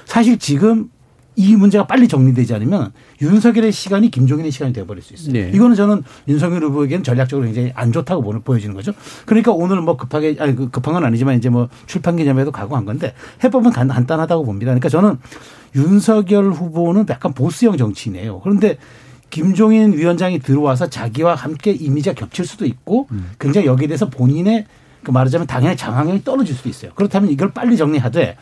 [0.05, 0.89] 사실 지금
[1.37, 5.33] 이 문제가 빨리 정리되지 않으면 윤석열의 시간이 김종인의 시간이 돼버릴 수 있어요.
[5.33, 5.51] 네.
[5.53, 8.93] 이거는 저는 윤석열 후보에게는 전략적으로 굉장히 안 좋다고 보여지는 거죠.
[9.25, 12.85] 그러니까 오늘 뭐 급하게 아니 그 급한 건 아니지만 이제 뭐 출판 기념회도 가고 한
[12.85, 13.13] 건데
[13.43, 14.69] 해법은 간- 간단하다고 봅니다.
[14.71, 15.17] 그러니까 저는
[15.75, 18.39] 윤석열 후보는 약간 보수형 정치인이에요.
[18.39, 18.77] 그런데
[19.29, 23.07] 김종인 위원장이 들어와서 자기와 함께 이미지가 겹칠 수도 있고
[23.39, 24.65] 굉장히 여기에 대해서 본인의
[25.03, 26.91] 그 말하자면 당연히 장악력이 떨어질 수도 있어요.
[26.95, 28.37] 그렇다면 이걸 빨리 정리하되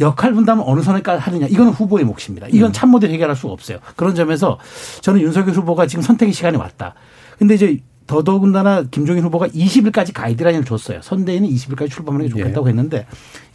[0.00, 2.48] 역할 분담을 어느 선에까지 하느냐 이건 후보의 몫입니다.
[2.50, 3.78] 이건 참모들 해결할 수가 없어요.
[3.94, 4.58] 그런 점에서
[5.00, 6.94] 저는 윤석열 후보가 지금 선택의 시간이 왔다.
[7.38, 11.00] 근데 이제 더더군다나 김종인 후보가 20일까지 가이드라인을 줬어요.
[11.02, 13.06] 선대위는 20일까지 출범하는 게 좋겠다고 했는데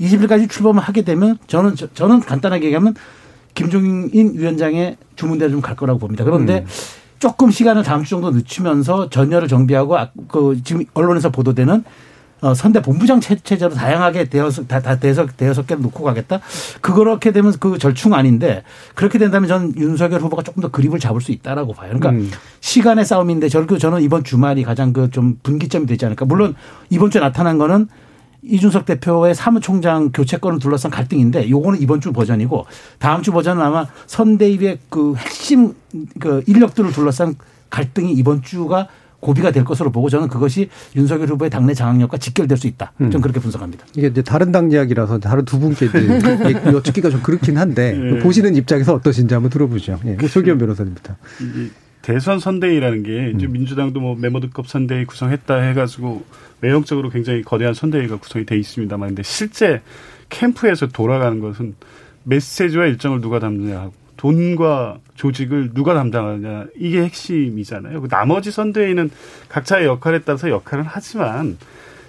[0.01, 2.95] 20일까지 출범을 하게 되면 저는 저- 저는 간단하게 얘기하면
[3.53, 6.23] 김종인 위원장의 주문대로 좀 갈 거라고 봅니다.
[6.23, 6.65] 그런데
[7.19, 11.83] 조금 시간을 다음 주 정도 늦추면서 전열을 정비하고 아- 그 지금 언론에서 보도되는
[12.41, 16.39] 어, 선대 본부장 체- 체제로 다양하게 되어서 다, 다 대여섯 대여섯 개를 놓고 가겠다.
[16.81, 18.63] 그렇게 되면 그 절충 아닌데
[18.95, 21.91] 그렇게 된다면 저는 윤석열 후보가 조금 더 그립을 잡을 수 있다라고 봐요.
[21.93, 22.31] 그러니까 음.
[22.59, 26.25] 시간의 싸움인데 저는 저는 이번 주말이 가장 그 좀 분기점이 되지 않을까.
[26.25, 26.55] 물론
[26.89, 27.87] 이번 주에 나타난 거는
[28.43, 32.65] 이준석 대표의 사무총장 교체권을 둘러싼 갈등인데 요거는 이번 주 버전이고
[32.97, 35.73] 다음 주 버전은 아마 선대위의 그 핵심
[36.19, 37.35] 그 인력들을 둘러싼
[37.69, 38.87] 갈등이 이번 주가
[39.22, 42.91] 고비가 될 것으로 보고 저는 그것이 윤석열 후보의 당내 장악력과 직결될 수 있다.
[42.97, 43.86] 저는 그렇게 분석합니다.
[43.95, 45.86] 이게 이제 다른 당 이야기라서 다른 두 분께
[46.74, 48.19] 여쭙기가 좀 그렇긴 한데 예.
[48.19, 49.99] 보시는 입장에서 어떠신지 한번 들어보죠.
[50.05, 50.17] 예.
[50.17, 51.15] 조기현 변호사님부터.
[51.41, 51.69] 이
[52.01, 56.24] 대선 선대위라는 게 이제 민주당도 뭐 메모드급 선대위 구성했다 해가지고
[56.61, 59.82] 외형적으로 굉장히 거대한 선대위가 구성이 돼 있습니다만 근데 실제
[60.30, 61.76] 캠프에서 돌아가는 것은
[62.24, 68.01] 메시지와 일정을 누가 담느냐 하고 돈과 조직을 누가 담당하느냐 이게 핵심이잖아요.
[68.01, 69.09] 그 나머지 선대위는
[69.49, 71.57] 각자의 역할에 따라서 역할을 하지만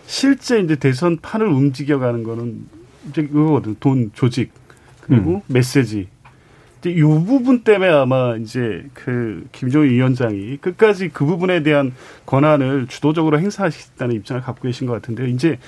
[0.05, 2.67] 실제 이제 대선 판을 움직여가는 거는
[3.09, 3.77] 이제 그거거든.
[3.81, 4.53] 돈, 조직
[5.01, 6.09] 그리고 메시지
[6.81, 11.95] 이제 이 부분 때문에 아마 이제 그 김종인 위원장이 끝까지 그 부분에 대한
[12.27, 15.29] 권한을 주도적으로 행사하시겠다는 입장을 갖고 계신 것 같은데요.
[15.29, 15.59] 이제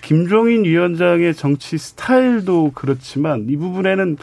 [0.00, 4.16] 김종인 위원장의 정치 스타일도 그렇지만 이 부분에는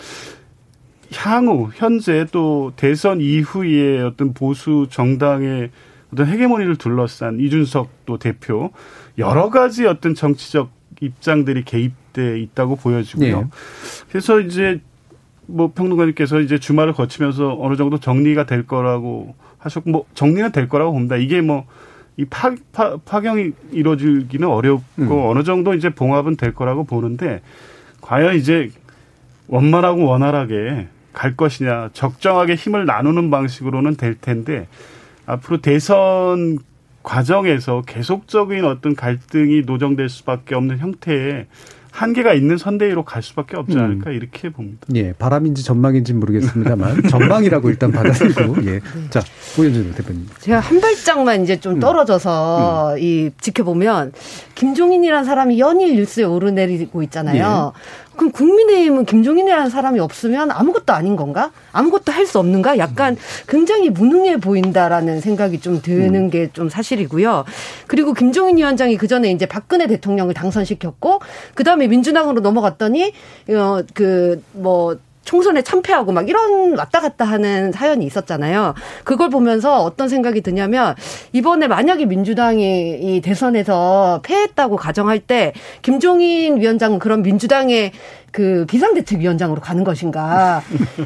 [1.16, 5.70] 향후 현재 또 대선 이후에 어떤 보수 정당의
[6.14, 8.72] 어떤 헤게모니를 둘러싼 이준석 또 대표
[9.18, 10.70] 여러 가지 어떤 정치적
[11.02, 13.42] 입장들이 개입돼 있다고 보여지고요.
[13.42, 13.48] 네.
[14.10, 14.82] 그래서 이제
[15.46, 20.94] 뭐 평론가님께서 이제 주말을 거치면서 어느 정도 정리가 될 거라고 하셨고 뭐 정리는 될 거라고
[20.94, 21.16] 봅니다.
[21.16, 21.66] 이게 뭐
[22.18, 25.12] 이 파, 파, 파경이 이루어지기는 어렵고 음.
[25.12, 27.42] 어느 정도 이제 봉합은 될 거라고 보는데
[28.02, 28.72] 과연 이제
[29.48, 30.88] 원만하고 원활하게
[31.18, 34.68] 갈 것이냐 적정하게 힘을 나누는 방식으로는 될 텐데
[35.26, 36.60] 앞으로 대선
[37.02, 41.48] 과정에서 계속적인 어떤 갈등이 노정될 수밖에 없는 형태의
[41.98, 43.84] 한계가 있는 선대위로 갈 수밖에 없지 음.
[43.84, 44.86] 않을까 이렇게 봅니다.
[44.94, 48.82] 예, 바람인지 전망인지 모르겠습니다만 전망이라고 일단 받아들고 예.
[49.10, 49.20] 자,
[49.56, 50.28] 고현준 대표님.
[50.40, 51.60] 제가 한 발짝만 이제 음.
[51.60, 54.14] 좀 떨어져서 이 지켜보면
[54.54, 57.74] 김종인이라는 사람이 연일 뉴스에 오르내리고 있잖아요.
[57.74, 58.07] 예.
[58.18, 61.52] 그럼 국민의힘은 김종인이라는 사람이 없으면 아무것도 아닌 건가?
[61.72, 62.78] 아무것도 할 수 없는가?
[62.78, 63.16] 약간
[63.48, 66.30] 굉장히 무능해 보인다라는 생각이 좀 드는 음.
[66.30, 67.46] 게좀 사실이고요.
[67.88, 71.22] 그리고 김종인 위원장이 그 전에 이제 박근혜 대통령을 당선시켰고
[71.56, 73.14] 그 다음에 민주당으로 넘어갔더니
[73.50, 74.98] 어그뭐
[75.28, 78.74] 총선에 참패하고 막 이런 왔다 갔다 하는 사연이 있었잖아요.
[79.04, 80.96] 그걸 보면서 어떤 생각이 드냐면
[81.34, 85.52] 이번에 만약에 민주당이 이 대선에서 패했다고 가정할 때
[85.82, 87.92] 김종인 위원장은 그런 민주당의
[88.32, 90.62] 그 비상대책위원장으로 가는 것인가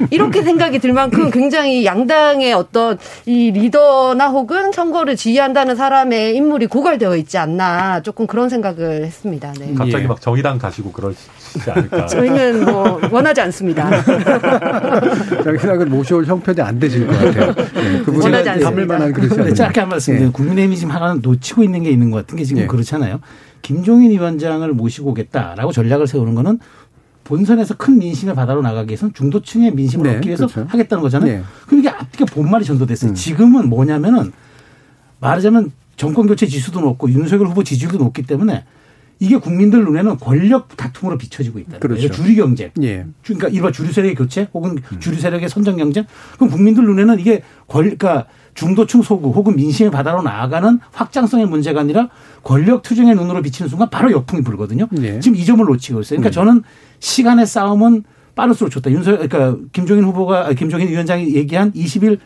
[0.09, 7.15] 이렇게 생각이 들 만큼 굉장히 양당의 어떤 이 리더나 혹은 선거를 지휘한다는 사람의 인물이 고갈되어
[7.17, 9.53] 있지 않나 조금 그런 생각을 했습니다.
[9.59, 9.73] 네.
[9.75, 10.07] 갑자기 예.
[10.07, 12.05] 막 정의당 가시고 그러시지 않을까.
[12.07, 13.89] 저희는 뭐 원하지 않습니다.
[15.43, 17.53] 정의당은 모셔올 형편이 안 되실 것 같아요.
[17.77, 18.69] 예, 그분이 원하지 않습니다.
[18.69, 19.53] 담을 만한 그릇이 네.
[19.53, 20.31] 짧게 한 말씀 드려요.
[20.31, 22.67] 국민의힘이 지금 하나는 놓치고 있는 게 있는 것 같은 게 지금 예.
[22.67, 23.19] 그렇잖아요.
[23.61, 26.59] 김종인 위원장을 모시고 오겠다라고 전략을 세우는 거는
[27.35, 30.67] 본선에서 큰 민심을 바다로 나가기 위해서는 중도층의 민심을 네, 얻기 위해서 그렇죠.
[30.69, 31.31] 하겠다는 거잖아요.
[31.37, 31.43] 네.
[31.65, 33.11] 그럼 이게 앞뒤가 본말이 전도됐어요.
[33.11, 33.15] 음.
[33.15, 34.33] 지금은 뭐냐면은
[35.21, 38.65] 말하자면 정권 교체 지수도 높고 윤석열 후보 지지율도 높기 때문에
[39.19, 41.77] 이게 국민들 눈에는 권력 다툼으로 비춰지고 있다.
[41.79, 42.09] 그렇죠.
[42.09, 42.71] 주류 경쟁.
[42.81, 43.05] 예.
[43.23, 46.05] 주- 그러니까 이른바 주류 세력의 교체 혹은 주류 세력의 선정 경쟁.
[46.35, 48.25] 그럼 국민들 눈에는 이게 권, 그러니까
[48.55, 52.09] 중도층 소구 혹은 민심의 바다로 나아가는 확장성의 문제가 아니라
[52.43, 54.87] 권력 투쟁의 눈으로 비치는 순간 바로 역풍이 불거든요.
[55.01, 55.19] 예.
[55.21, 56.19] 지금 이 점을 놓치고 있어요.
[56.19, 56.63] 그러니까 저는
[57.01, 58.03] 시간의 싸움은
[58.35, 58.89] 빠를수록 좋다.
[58.89, 62.19] 윤석, 그러니까 김종인 후보가, 아, 김종인 위원장이 얘기한 20일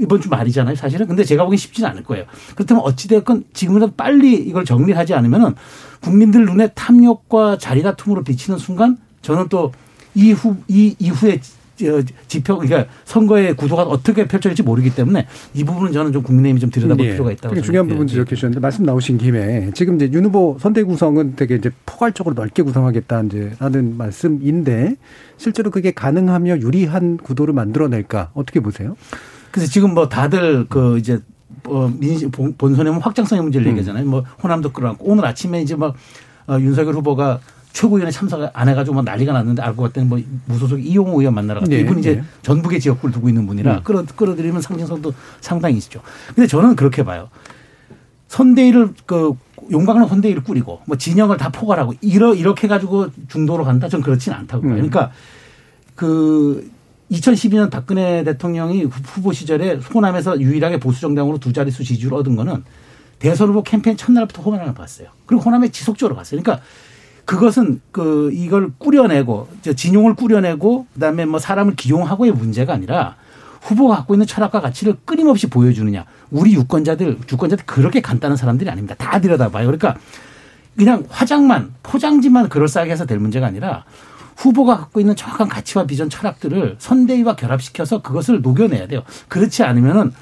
[0.00, 1.08] 이번 주 말이잖아요, 사실은.
[1.08, 2.24] 근데 제가 보기엔 쉽지는 않을 거예요.
[2.54, 5.56] 그렇다면 어찌됐건 지금이라도 빨리 이걸 정리하지 않으면은
[6.00, 9.72] 국민들 눈에 탐욕과 자리 다툼으로 비치는 순간 저는 또
[10.14, 11.57] 이후, 이 이후에 저
[12.26, 17.06] 지표, 그러니까 선거의 구도가 어떻게 펼쳐질지 모르기 때문에 이 부분은 저는 좀 국민의힘이 좀 들여다볼
[17.06, 17.12] 예.
[17.12, 18.10] 필요가 있다고 중요한 예, 부분 예.
[18.10, 22.62] 지적해 주셨는데 말씀 나오신 김에 지금 이제 윤 후보 선대 구성은 되게 이제 포괄적으로 넓게
[22.62, 24.96] 구성하겠다 이제 라는 말씀인데
[25.36, 28.96] 실제로 그게 가능하며 유리한 구도를 만들어낼까 어떻게 보세요?
[29.50, 31.20] 그래서 지금 뭐 다들 그 이제
[31.64, 33.70] 어 민심 본- 본선에 는 확장성의 문제를 음.
[33.72, 34.04] 얘기하잖아요.
[34.04, 35.94] 뭐 호남도 끌어안고 오늘 아침에 이제 막
[36.46, 37.40] 어, 윤석열 후보가
[37.78, 41.70] 최고위원회 참석 안 해가지고 막 난리가 났는데 알고 봤더니 뭐 무소속 이용호 의원 만나러 갔다.
[41.70, 42.24] 네, 이분이 이제 네.
[42.42, 43.82] 전북의 지역구를 두고 있는 분이라 음.
[43.84, 46.00] 끌어 끌어들이면 상징성도 상당히 있죠.
[46.34, 47.28] 근데 저는 그렇게 봐요.
[48.26, 49.34] 선대위를 그
[49.70, 53.88] 용광로 선대위를 꾸리고 뭐 진영을 다 포괄하고 이러 이렇게 가지고 중도로 간다.
[53.88, 54.72] 전 그렇지는 않다고 봐요.
[54.72, 54.76] 음.
[54.76, 55.12] 그러니까
[55.94, 56.68] 그
[57.12, 62.64] 2012년 박근혜 대통령이 후- 후보 시절에 호남에서 유일하게 보수 정당으로 두 자릿수 지지를 얻은 거는
[63.20, 65.08] 대선 후보 캠페인 첫날부터 호남을 봤어요.
[65.26, 66.42] 그리고 호남에 지속적으로 갔어요.
[66.42, 66.64] 그러니까
[67.28, 73.16] 그것은 그 이걸 꾸려내고 저 진용을 꾸려내고 그다음에 뭐 사람을 기용하고의 문제가 아니라
[73.60, 76.06] 후보가 갖고 있는 철학과 가치를 끊임없이 보여주느냐.
[76.30, 78.94] 우리 유권자들 주권자들 그렇게 간단한 사람들이 아닙니다.
[78.96, 79.66] 다 들여다봐요.
[79.66, 79.98] 그러니까
[80.74, 83.84] 그냥 화장만 포장지만 그럴싸하게 해서 될 문제가 아니라
[84.36, 89.02] 후보가 갖고 있는 정확한 가치와 비전 철학들을 선대위와 결합시켜서 그것을 녹여내야 돼요.
[89.28, 90.14] 그렇지 않으면은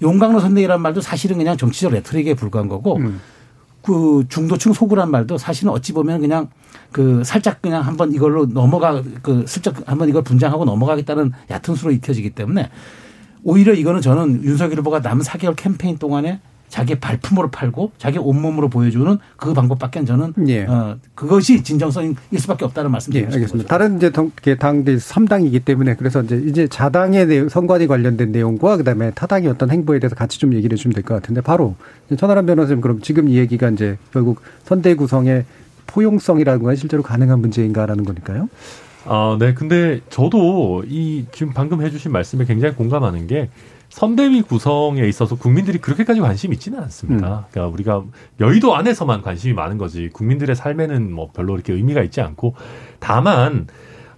[0.00, 3.20] 용광로 선대위란 말도 사실은 그냥 정치적 레토릭에 불과한 거고 음.
[3.86, 6.48] 그 중도층 소구란 말도 사실은 어찌 보면 그냥
[6.90, 12.30] 그 살짝 그냥 한번 이걸로 넘어가 그 슬쩍 한번 이걸 분장하고 넘어가겠다는 얕은 수로 익혀지기
[12.30, 12.68] 때문에
[13.44, 19.18] 오히려 이거는 저는 윤석열 후보가 남 4개월 캠페인 동안에 자기 발품으로 팔고 자기 온몸으로 보여주는
[19.36, 20.64] 그 방법밖에 저는 예.
[20.64, 23.46] 어 그것이 진정성일 수밖에 없다는 말씀 예, 드리고 알겠습니다.
[23.62, 23.68] 싶습니다.
[23.68, 29.12] 다른 이제 당, 당대 3당이기 때문에 그래서 이제 이제 자당의 내용, 선관위 관련된 내용과 그다음에
[29.12, 31.76] 타당의 어떤 행보에 대해서 같이 좀 얘기를 해주면 될 것 같은데 바로
[32.18, 35.44] 천하람 변호사님 그럼 지금 이 얘기가 이제 결국 선대 구성의
[35.86, 38.48] 포용성이라는 건 실제로 가능한 문제인가라는 거니까요.
[39.04, 39.54] 아, 네.
[39.54, 43.48] 근데 저도 이 지금 방금 해주신 말씀에 굉장히 공감하는 게
[43.96, 47.26] 선대위 구성에 있어서 국민들이 그렇게까지 관심 있지는 않습니다.
[47.26, 47.44] 음.
[47.50, 48.04] 그러니까 우리가
[48.40, 52.56] 여의도 안에서만 관심이 많은 거지 국민들의 삶에는 뭐 별로 이렇게 의미가 있지 않고
[53.00, 53.68] 다만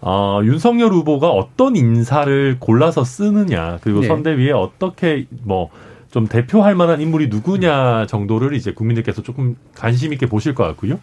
[0.00, 4.08] 어, 윤석열 후보가 어떤 인사를 골라서 쓰느냐 그리고 네.
[4.08, 5.70] 선대위에 어떻게 뭐
[6.10, 10.98] 좀 대표할 만한 인물이 누구냐 정도를 이제 국민들께서 조금 관심 있게 보실 것 같고요.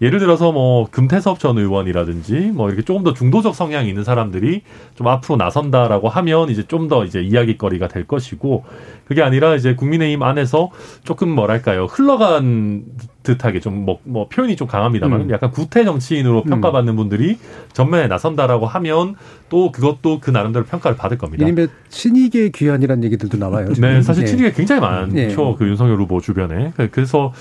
[0.00, 4.62] 예를 들어서 뭐 금태섭 전 의원이라든지 뭐 이렇게 조금 더 중도적 성향이 있는 사람들이
[4.94, 8.64] 좀 앞으로 나선다라고 하면 이제 좀 더 이제 이야기거리가 될 것이고
[9.06, 10.70] 그게 아니라 이제 국민의힘 안에서
[11.02, 12.84] 조금 뭐랄까요 흘러간
[13.22, 15.30] 듯하게 좀뭐 뭐 표현이 좀 강합니다만 음.
[15.30, 16.50] 약간 구태 정치인으로 음.
[16.50, 17.38] 평가받는 분들이
[17.72, 19.14] 전면에 나선다라고 하면
[19.48, 21.46] 또 그것도 그 나름대로 평가를 받을 겁니다.
[21.46, 23.72] 이른바 친이계 귀환이라는 얘기들도 나와요.
[23.72, 23.88] 지금.
[23.88, 24.30] 네, 사실 네.
[24.30, 25.14] 친이계 굉장히 많죠.
[25.14, 25.34] 네.
[25.58, 26.72] 그 윤석열 후보 주변에.
[26.90, 27.32] 그래서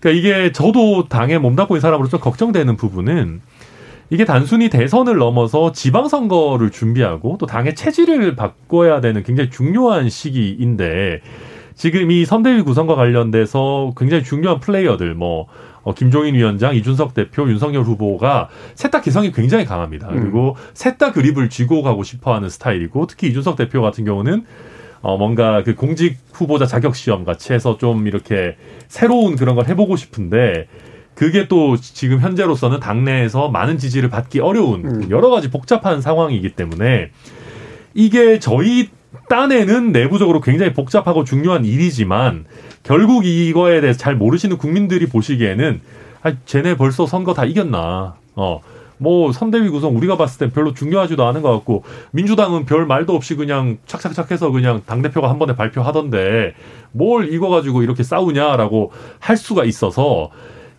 [0.00, 3.40] 그러니까 이게 저도 당에 몸담고 있는 사람으로서 걱정되는 부분은
[4.10, 11.22] 이게 단순히 대선을 넘어서 지방선거를 준비하고 또 당의 체질을 바꿔야 되는 굉장히 중요한 시기인데
[11.74, 15.46] 지금 이 선대위 구성과 관련돼서 굉장히 중요한 플레이어들 뭐
[15.82, 20.08] 어, 김종인 위원장, 이준석 대표, 윤석열 후보가 셋다 기성이 굉장히 강합니다.
[20.08, 20.20] 음.
[20.20, 24.44] 그리고 셋 다 그립을 쥐고 가고 싶어 하는 스타일이고 특히 이준석 대표 같은 경우는
[25.06, 28.56] 어, 뭔가 그 공직 후보자 자격 시험 같이 해서 좀 이렇게
[28.88, 30.66] 새로운 그런 걸 해보고 싶은데
[31.14, 35.10] 그게 또 지금 현재로서는 당내에서 많은 지지를 받기 어려운 음.
[35.10, 37.10] 여러 가지 복잡한 상황이기 때문에
[37.94, 38.88] 이게 저희
[39.28, 42.44] 딴에는 내부적으로 굉장히 복잡하고 중요한 일이지만
[42.82, 45.82] 결국 이거에 대해서 잘 모르시는 국민들이 보시기에는
[46.22, 48.16] 아, 쟤네 벌써 선거 다 이겼나.
[48.34, 48.60] 어.
[48.98, 53.34] 뭐 선대위 구성 우리가 봤을 땐 별로 중요하지도 않은 것 같고 민주당은 별 말도 없이
[53.34, 56.54] 그냥 착착착 해서 그냥 당 대표가 한 번에 발표하던데
[56.92, 60.30] 뭘 이거 가지고 이렇게 싸우냐라고 할 수가 있어서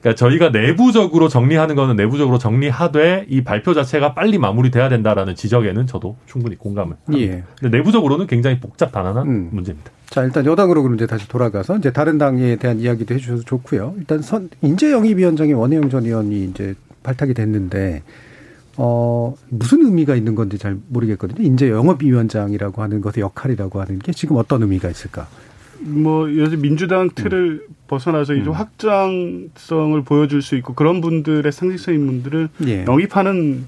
[0.01, 6.17] 그러니까 저희가 내부적으로 정리하는 거는 내부적으로 정리하되 이 발표 자체가 빨리 마무리돼야 된다라는 지적에는 저도
[6.25, 7.19] 충분히 공감을 합니다.
[7.19, 7.43] 예.
[7.59, 9.49] 근데 내부적으로는 굉장히 복잡 단단한 음.
[9.51, 9.91] 문제입니다.
[10.09, 13.95] 자, 일단 여당으로 그럼 이제 다시 돌아가서 이제 다른 당에 대한 이야기도 해 주셔서 좋고요.
[13.97, 16.75] 일단 선 인재 영입위원장의 원혜영 전 의원이 이제
[17.07, 18.03] 발탁이 됐는데
[18.75, 21.43] 어, 무슨 의미가 있는 건지 잘 모르겠거든요.
[21.43, 25.27] 인재 영업위원장이라고 하는 것의 역할이라고 하는 게 지금 어떤 의미가 있을까?
[25.79, 27.75] 뭐 요즘 민주당 틀을 음.
[27.87, 28.51] 벗어나서 이제 음.
[28.51, 32.85] 확장성을 보여줄 수 있고 그런 분들의 상징성 인물들을 예.
[32.85, 33.65] 영입하는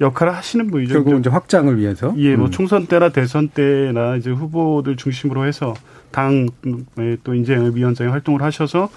[0.00, 0.94] 역할을 하시는 분이죠.
[0.94, 2.14] 결국 이제 확장을 위해서.
[2.16, 2.50] 예, 뭐 음.
[2.50, 5.74] 총선 때나 대선 때나 이제 후보들 중심으로 해서
[6.10, 6.46] 당에
[7.22, 8.88] 또 이제 위원장의 활동을 하셔서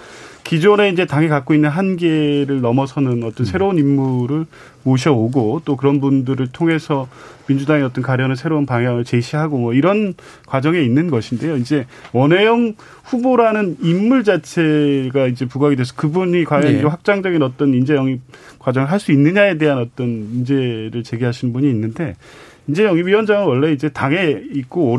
[0.44, 3.44] 기존에 이제 당이 갖고 있는 한계를 넘어서는 어떤 음.
[3.44, 4.46] 새로운 인물을
[4.82, 7.08] 모셔오고 또 그런 분들을 통해서
[7.46, 10.14] 민주당의 어떤 가려는 새로운 방향을 제시하고 뭐 이런
[10.46, 11.56] 과정에 있는 것인데요.
[11.56, 12.74] 이제 원혜영
[13.04, 16.82] 후보라는 인물 자체가 이제 부각이 돼서 그분이 과연 네.
[16.82, 18.20] 확장적인 어떤 인재 영입
[18.58, 22.14] 과정을 할 수 있느냐에 대한 어떤 문제를 제기하시는 분이 있는데
[22.68, 24.96] 이제 영입위원장은 원래 이제 당에 있고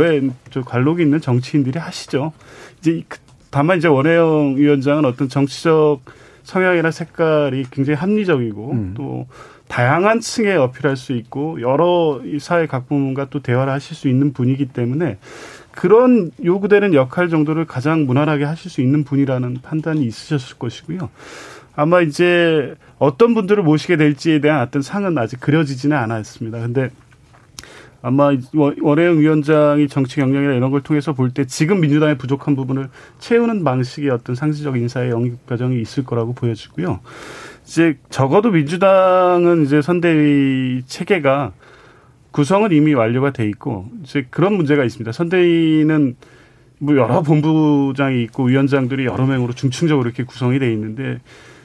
[0.52, 2.34] 저 관록이 있는 정치인들이 하시죠.
[2.80, 3.18] 이제 그
[3.54, 6.02] 다만 이제 원혜영 위원장은 어떤 정치적
[6.42, 8.94] 성향이나 색깔이 굉장히 합리적이고 음.
[8.98, 9.28] 또
[9.68, 14.66] 다양한 층에 어필할 수 있고 여러 사회 각 부문과 또 대화를 하실 수 있는 분이기
[14.70, 15.20] 때문에
[15.70, 21.12] 그런 요구되는 역할 정도를 가장 무난하게 하실 수 있는 분이라는 판단이 있으셨을 것이고요.
[21.76, 26.60] 아마 이제 어떤 분들을 모시게 될지에 대한 어떤 상은 아직 그려지지는 않았습니다.
[26.60, 26.90] 근데
[28.06, 28.32] 아마
[28.82, 32.90] 원혜영 위원장이 정치 경력이나 이런 걸 통해서 볼 때 지금 민주당의 부족한 부분을
[33.20, 37.00] 채우는 방식의 어떤 상시적 인사의 영입 과정이 있을 거라고 보여지고요.
[37.66, 41.54] 이제 적어도 민주당은 이제 선대위 체계가
[42.32, 45.12] 구성은 이미 완료가 돼 있고 이제 그런 문제가 있습니다.
[45.14, 46.18] 선대위는
[46.80, 51.22] 뭐 여러 본부장이 있고 위원장들이 여러 명으로 중층적으로 이렇게 구성이 돼 있는데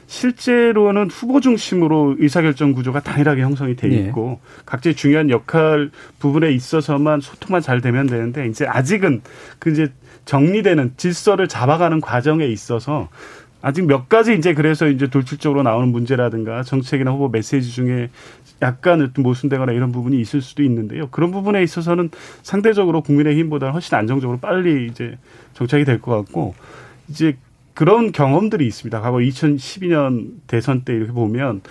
[0.09, 3.97] 실제로는 후보 중심으로 의사결정 구조가 단일하게 형성이 돼 네.
[3.97, 4.61] 있고 네.
[4.65, 9.21] 각자의 중요한 역할 부분에 있어서만 소통만 잘 되면 되는데 이제 아직은
[9.59, 9.91] 그 이제
[10.25, 13.09] 정리되는 질서를 잡아가는 과정에 있어서
[13.61, 18.09] 아직 몇 가지 이제 그래서 이제 돌출적으로 나오는 문제라든가 정책이나 후보 메시지 중에
[18.63, 21.07] 약간 모순되거나 이런 부분이 있을 수도 있는데요.
[21.11, 22.09] 그런 부분에 있어서는
[22.41, 25.19] 상대적으로 국민의힘보다 훨씬 안정적으로 빨리 이제
[25.53, 26.55] 정착이 될 것 같고
[27.09, 27.37] 이제
[27.79, 28.99] 그런 경험들이 있습니다.
[28.99, 31.61] 과거 2012년 대선 때 이렇게 보면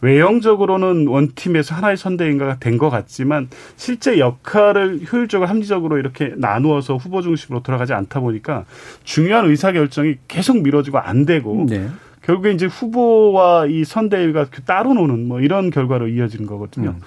[0.00, 7.62] 외형적으로는 원팀에서 하나의 선대인가가 된 것 같지만 실제 역할을 효율적으로 합리적으로 이렇게 나누어서 후보 중심으로
[7.62, 8.64] 돌아가지 않다 보니까
[9.04, 11.86] 중요한 의사 결정이 계속 미뤄지고 안 되고 네.
[12.22, 16.94] 결국에 이제 후보와 이 선대위가 따로 노는 뭐 이런 결과로 이어지는 거거든요.
[16.96, 17.00] 음.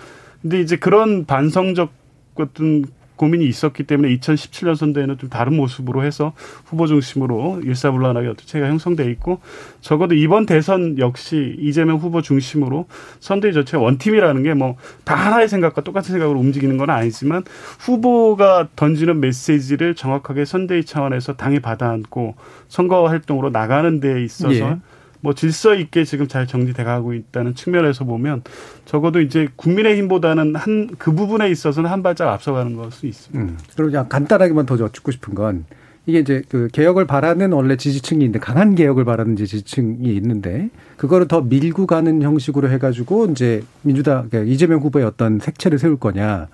[0.44, 1.92] 근데 이제 그런 반성적
[2.36, 2.86] 어떤
[3.22, 6.34] 고민이 있었기 때문에 2017년 선대에는 좀 다른 모습으로 해서
[6.66, 9.42] 후보 중심으로 일사불란하게 어떤 체가 형성돼 있고
[9.80, 12.88] 적어도 이번 대선 역시 이재명 후보 중심으로
[13.20, 17.44] 선대위 전체 원팀이라는 게 뭐 다 하나의 생각과 똑같은 생각으로 움직이는 건 아니지만
[17.80, 22.36] 후보가 던지는 메시지를 정확하게 선대위 차원에서 당에 받아안고
[22.70, 24.78] 선거 활동으로 나가는 데 있어서 예.
[25.22, 28.42] 뭐 질서 있게 지금 잘 정리돼 가고 있다는 측면에서 보면
[28.86, 33.44] 적어도 이제 국민의힘보다는 한 그 부분에 있어서는 한 발짝 앞서가는 것수 있습니다.
[33.54, 33.58] 음.
[33.76, 35.66] 그리고 그냥 간단하게만 더 여쭙고 싶은 건
[36.08, 41.42] 이게 이제 그 개혁을 바라는 원래 지지층이 있는데 강한 개혁을 바라는 지지층이 있는데 그거를 더
[41.42, 46.48] 밀고 가는 형식으로 해가지고 이제 민주당 그러니까 이재명 후보의 어떤 색채를 세울 거냐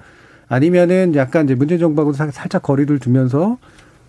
[0.50, 3.58] 아니면은 약간 이제 문재인 정부하고 살- 살짝 거리를 두면서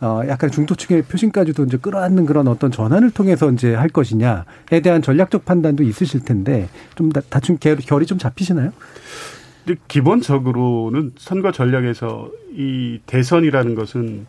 [0.01, 5.45] 어 약간 중도층의 표심까지도 이제 끌어안는 그런 어떤 전환을 통해서 이제 할 것이냐에 대한 전략적
[5.45, 8.73] 판단도 있으실 텐데 좀 다- 다충 결- 결이 좀 잡히시나요?
[9.65, 14.27] 근데 기본적으로는 선거 전략에서 이 대선이라는 것은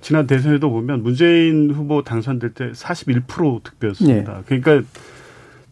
[0.00, 4.42] 지난 대선에도 보면 문재인 후보 당선될 때 41% 득표였습니다.
[4.46, 4.82] 그러니까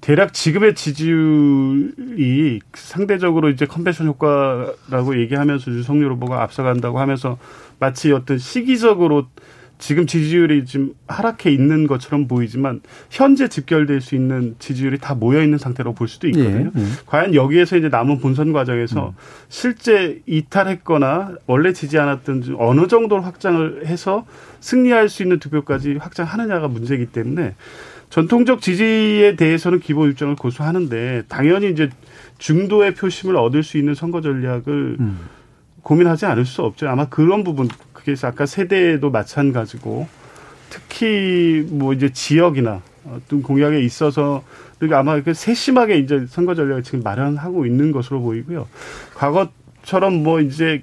[0.01, 7.39] 대략 지금의 지지율이 상대적으로 이제 컨벤션 효과라고 얘기하면서 윤석열 후보가 앞서간다고 하면서
[7.79, 9.27] 마치 어떤 시기적으로
[9.79, 15.59] 지금 지지율이 지금 하락해 있는 것처럼 보이지만 현재 집결될 수 있는 지지율이 다 모여 있는
[15.59, 16.71] 상태로 볼 수도 있거든요.
[16.75, 16.85] 예, 예.
[17.05, 19.15] 과연 여기에서 이제 남은 본선 과정에서
[19.49, 24.25] 실제 이탈했거나 원래 지지 않았던 좀 어느 정도로 확장을 해서
[24.61, 27.55] 승리할 수 있는 득표까지 확장하느냐가 문제이기 때문에
[28.09, 31.91] 전통적 지지에 대해서는 기본 일정을 고수하는데 당연히 이제
[32.39, 35.19] 중도의 표심을 얻을 수 있는 선거 전략을 음.
[35.87, 36.89] 고민하지 않을 수 없죠.
[36.89, 40.09] 아마 그런 부분 그게 아까 세대도 마찬가지고
[40.69, 44.43] 특히 뭐 이제 지역이나 어떤 공약에 있어서
[44.79, 48.67] 그러니까 아마 그 세심하게 이제 선거 전략을 지금 마련하고 있는 것으로 보이고요.
[49.15, 50.83] 과거처럼 뭐 이제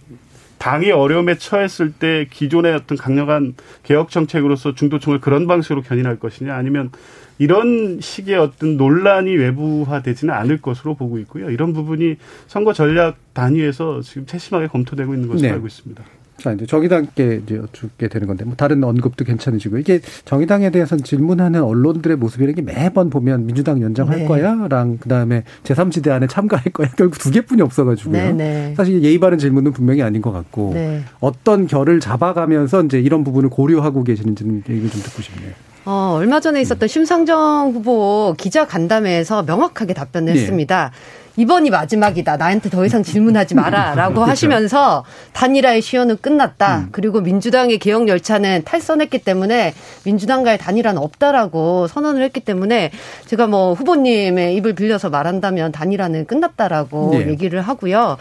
[0.58, 6.92] 당이 어려움에 처했을 때 기존의 어떤 강력한 개혁 정책으로서 중도층을 그런 방식으로 견인할 것이냐 아니면
[7.38, 11.50] 이런 식의 어떤 논란이 외부화되지는 않을 것으로 보고 있고요.
[11.50, 12.18] 이런 부분이
[12.48, 15.54] 선거 전략 단위에서 지금 세심하게 검토되고 있는 것으로 네.
[15.54, 16.04] 알고 있습니다.
[16.38, 21.64] 자, 이제 정의당께 이제 여쭙게 되는 건데, 뭐 다른 언급도 괜찮으시고, 이게 정의당에 대해서는 질문하는
[21.64, 24.26] 언론들의 모습이라는 게 매번 보면 민주당 연장할 네.
[24.26, 24.68] 거야?
[24.68, 26.90] 랑, 그 다음에 제3지대 안에 참가할 거야?
[26.98, 28.12] 결국 두 개뿐이 없어가지고요.
[28.12, 28.74] 네 네.
[28.76, 31.04] 사실 예의 바른 질문은 분명히 아닌 것 같고, 네.
[31.20, 35.54] 어떤 결을 잡아가면서 이제 이런 부분을 고려하고 계시는지는 얘기 좀 듣고 싶네요.
[35.86, 40.40] 어, 얼마 전에 있었던 심상정 후보 기자 간담회에서 명확하게 답변을 예.
[40.40, 40.92] 했습니다.
[41.36, 42.38] 이번이 마지막이다.
[42.38, 43.96] 나한테 더 이상 질문하지 마라.
[43.96, 45.04] 라고 하시면서
[45.34, 46.90] 단일화의 시효는 끝났다.
[46.92, 49.74] 그리고 민주당의 개혁 열차는 탈선했기 때문에
[50.04, 52.92] 민주당과의 단일화는 없다라고 선언을 했기 때문에
[53.26, 57.30] 제가 뭐 후보님의 입을 빌려서 말한다면 단일화는 끝났다라고 예.
[57.30, 58.18] 얘기를 하고요.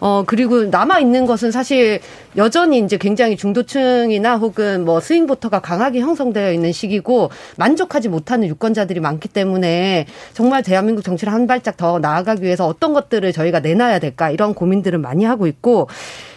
[0.00, 2.00] 어, 그리고 남아있는 것은 사실
[2.36, 9.28] 여전히 이제 굉장히 중도층이나 혹은 뭐 스윙보터가 강하게 형성되어 있는 시기고 만족하지 못하는 유권자들이 많기
[9.28, 14.54] 때문에 정말 대한민국 정치를 한 발짝 더 나아가기 위해서 어떤 것들을 저희가 내놔야 될까 이런
[14.54, 15.88] 고민들을 많이 하고 있고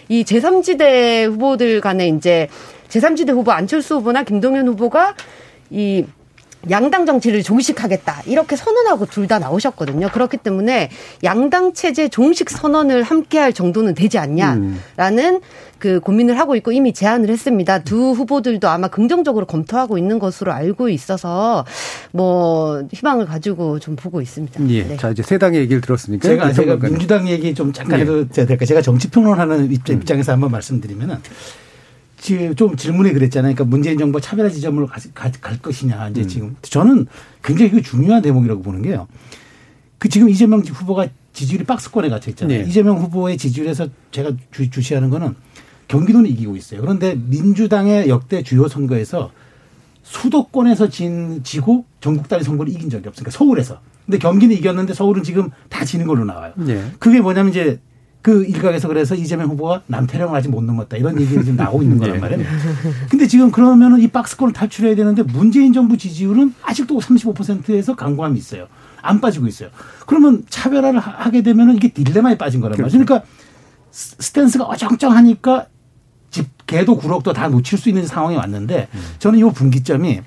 [0.09, 2.47] 이 제3지대 후보들 간에 이제
[2.89, 5.15] 제3지대 후보 안철수 후보나 김동연 후보가
[5.69, 6.05] 이
[6.69, 10.09] 양당 정치를 종식하겠다 이렇게 선언하고 둘 다 나오셨거든요.
[10.09, 10.89] 그렇기 때문에
[11.23, 15.39] 양당 체제 종식 선언을 함께할 정도는 되지 않냐라는
[15.79, 17.79] 그 고민을 하고 있고 이미 제안을 했습니다.
[17.79, 21.65] 두 후보들도 아마 긍정적으로 검토하고 있는 것으로 알고 있어서
[22.11, 24.69] 뭐 희망을 가지고 좀 보고 있습니다.
[24.69, 24.83] 예.
[24.83, 24.97] 네.
[24.97, 26.27] 자, 이제 세 당의 얘기를 들었으니까.
[26.27, 26.75] 제가 제가.
[26.75, 28.03] 민주당 얘기 좀 잠깐 예.
[28.03, 28.65] 해도 될까?
[28.65, 31.17] 제가 정치 평론하는 입장- 입장에서 한번 말씀드리면은
[32.55, 33.55] 좀 질문에 그랬잖아요.
[33.55, 37.07] 그러니까 문재인 정부 차별화 지점으로 갈 것이냐 이제 지금 저는
[37.43, 39.07] 굉장히 그 중요한 대목이라고 보는 게요.
[39.97, 42.61] 그 지금 이재명 후보가 지지율이 박스권에 갇혀 있잖아요.
[42.61, 42.69] 네.
[42.69, 45.35] 이재명 후보의 지지율에서 제가 주, 주시하는 거는
[45.87, 46.81] 경기도는 이기고 있어요.
[46.81, 49.31] 그런데 민주당의 역대 주요 선거에서
[50.03, 53.79] 수도권에서 진 지고 전국 단위 선거를 이긴 적이 없으니까 서울에서.
[54.05, 56.53] 근데 경기는 이겼는데 서울은 지금 다 지는 걸로 나와요.
[56.67, 56.91] 예.
[56.99, 57.79] 그게 뭐냐면 이제
[58.21, 62.13] 그 일각에서 그래서 이재명 후보가 남태령을 아직 못 넘었다 이런 얘기가 지금 나오고 있는 거란
[62.15, 62.19] 네.
[62.19, 62.45] 말이에요.
[63.09, 68.67] 근데 지금 그러면은 이 박스권을 탈출해야 되는데 문재인 정부 지지율은 아직도 35%에서 강고함이 있어요.
[69.01, 69.69] 안 빠지고 있어요.
[70.05, 72.99] 그러면 차별화를 하- 하게 되면은 이게 딜레마에 빠진 거란 말이죠.
[72.99, 73.27] 그러니까
[73.89, 75.65] 스- 스탠스가 어정쩡하니까
[76.29, 80.21] 게도 구럭도 다 놓칠 수 있는 상황이 왔는데 저는 이 분기점이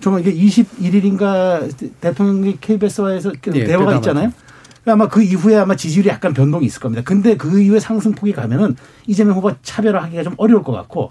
[0.00, 1.68] 정말 이게 21일인가
[2.00, 3.96] 대통령이 KBS와에서 그 예, 대화가.
[3.96, 4.32] 있잖아요.
[4.86, 7.02] 아마 그 이후에 아마 지지율이 약간 변동이 있을 겁니다.
[7.04, 8.76] 근데 그 이후에 상승폭이 가면은
[9.06, 11.10] 이재명 후보가 차별화하기가 좀 어려울 것 같고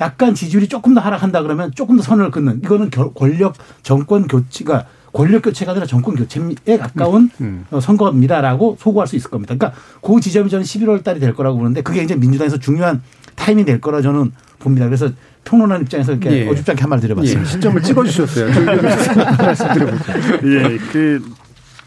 [0.00, 4.86] 약간 지지율이 조금 더 하락한다 그러면 조금 더 선을 긋는 이거는 결- 권력 정권 교체가
[5.12, 7.64] 권력 교체가 아니라 정권 교체에 가까운 음.
[7.72, 9.54] 어, 선거입니다라고 소구할 수 있을 겁니다.
[9.56, 13.02] 그러니까 그 지점이 저는 11월 달이 될 거라고 보는데 그게 이제 민주당에서 중요한
[13.34, 14.84] 타임이 될 거라 저는 봅니다.
[14.86, 15.10] 그래서
[15.44, 16.48] 평론하는 입장에서 이렇게 예.
[16.48, 17.40] 어줍지 않게 한말 드려봤습니다.
[17.40, 18.46] 예, 시점을 찍어주셨어요.
[19.38, 20.12] 말씀 드려보죠.
[20.44, 21.22] 예, 그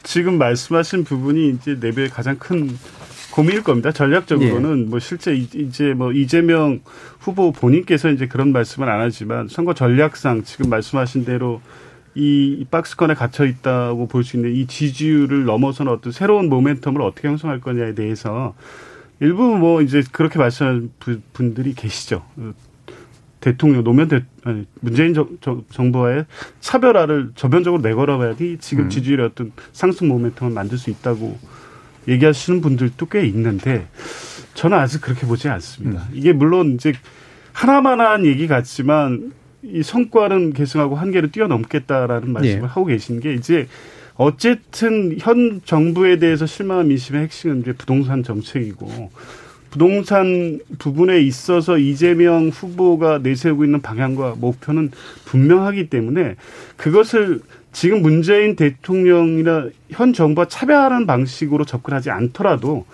[0.04, 2.70] 지금 말씀하신 부분이 이제 내부의 가장 큰
[3.32, 3.92] 고민일 겁니다.
[3.92, 6.82] 전략적으로는 뭐 실제 이- 이제 뭐 이재명
[7.20, 11.62] 후보 본인께서 이제 그런 말씀은 안 하지만 선거 전략상 지금 말씀하신 대로
[12.14, 17.62] 이 박스권에 gat혀 있다고 볼 수 있는 이 지지율을 넘어서는 어떤 새로운 모멘텀을 어떻게 형성할
[17.62, 18.54] 거냐에 대해서
[19.22, 22.26] 일부 뭐 이제 그렇게 말씀하는 부- 분들이 계시죠.
[23.42, 26.26] 어, 대통령 노무현 대 아니 문재인 정, 정, 정부와의
[26.62, 31.38] 차별화를 저변적으로 내걸어봐야지 지금 지지율의 어떤 상승 모멘텀을 만들 수 있다고
[32.08, 33.88] 얘기하시는 분들도 꽤 있는데
[34.54, 36.08] 저는 아직 그렇게 보지 않습니다.
[36.14, 36.94] 이게 물론 이제
[37.54, 39.34] 하나만한 얘기 같지만
[39.64, 42.68] 이 성과는 계승하고 한계를 뛰어넘겠다라는 말씀을 예.
[42.68, 43.68] 하고 계신 게 이제
[44.16, 49.12] 어쨌든 현 정부에 대해서 실망한 민심의 핵심은 이제 부동산 정책이고
[49.72, 54.92] 부동산 부분에 있어서 이재명 후보가 내세우고 있는 방향과 목표는
[55.26, 56.36] 분명하기 때문에
[56.76, 57.40] 그것을
[57.72, 62.86] 지금 문재인 대통령이나 현 정부와 차별하는 방식으로 접근하지 않더라도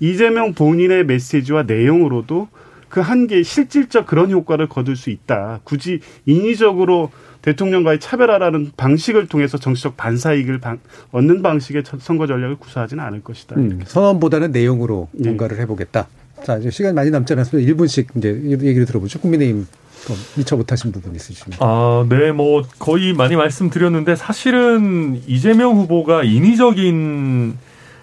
[0.00, 2.48] 이재명 본인의 메시지와 내용으로도
[2.88, 5.60] 그 한계 실질적 그런 효과를 거둘 수 있다.
[5.62, 7.10] 굳이 인위적으로
[7.42, 10.78] 대통령과의 차별화라는 방식을 통해서 정치적 반사 이익을 방-
[11.12, 13.56] 얻는 방식의 첫- 선거 전략을 구사하지는 않을 것이다.
[13.56, 15.24] 음, 선언보다는 내용으로 예.
[15.24, 16.08] 뭔가를 해보겠다.
[16.44, 19.18] 자, 이제 시간 많이 남지 않았으면 1분씩 이제 얘기를 들어보죠.
[19.20, 19.66] 국민의힘
[20.06, 21.58] 또 미처 못하신 부분 있으시면.
[21.60, 27.56] 아, 네, 뭐 거의 많이 말씀드렸는데 사실은 이재명 후보가 인위적인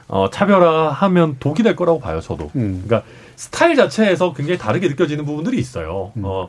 [0.07, 2.51] 어, 차별화하면 독이 될 거라고 봐요, 저도.
[2.55, 2.83] 음.
[2.85, 6.11] 그러니까 스타일 자체에서 굉장히 다르게 느껴지는 부분들이 있어요.
[6.17, 6.21] 음.
[6.25, 6.47] 어,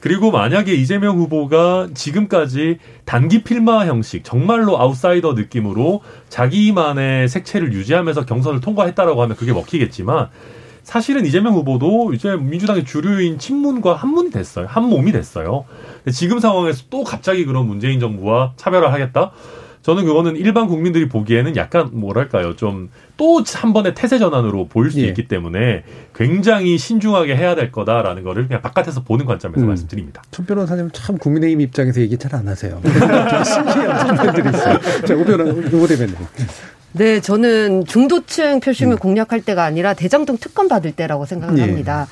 [0.00, 8.60] 그리고 만약에 이재명 후보가 지금까지 단기 필마 형식, 정말로 아웃사이더 느낌으로 자기만의 색채를 유지하면서 경선을
[8.60, 10.28] 통과했다라고 하면 그게 먹히겠지만
[10.82, 14.66] 사실은 이재명 후보도 이제 민주당의 주류인 친문과 한문이 됐어요.
[14.68, 15.64] 한 몸이 됐어요.
[16.12, 19.32] 지금 상황에서 또 갑자기 그런 문재인 정부와 차별화하겠다?
[19.86, 25.00] 저는 그거는 일반 국민들이 보기에는 약간 뭐랄까요 좀 또 한 번의 태세 전환으로 보일 수
[25.00, 25.06] 예.
[25.06, 25.84] 있기 때문에
[26.14, 29.68] 굉장히 신중하게 해야 될 거다라는 거를 그냥 바깥에서 보는 관점에서 음.
[29.68, 30.22] 말씀드립니다.
[30.30, 32.82] 천 변호사님 참 국민의힘 입장에서 얘기 잘 안 하세요.
[32.84, 34.78] 신기한 장면들이 있어요.
[35.06, 36.14] 자, 오 변호, 오 대변인.
[36.92, 41.62] 네, 저는 중도층 표심을 공략할 때가 아니라 대장동 특검 받을 때라고 생각을 예.
[41.62, 42.06] 합니다.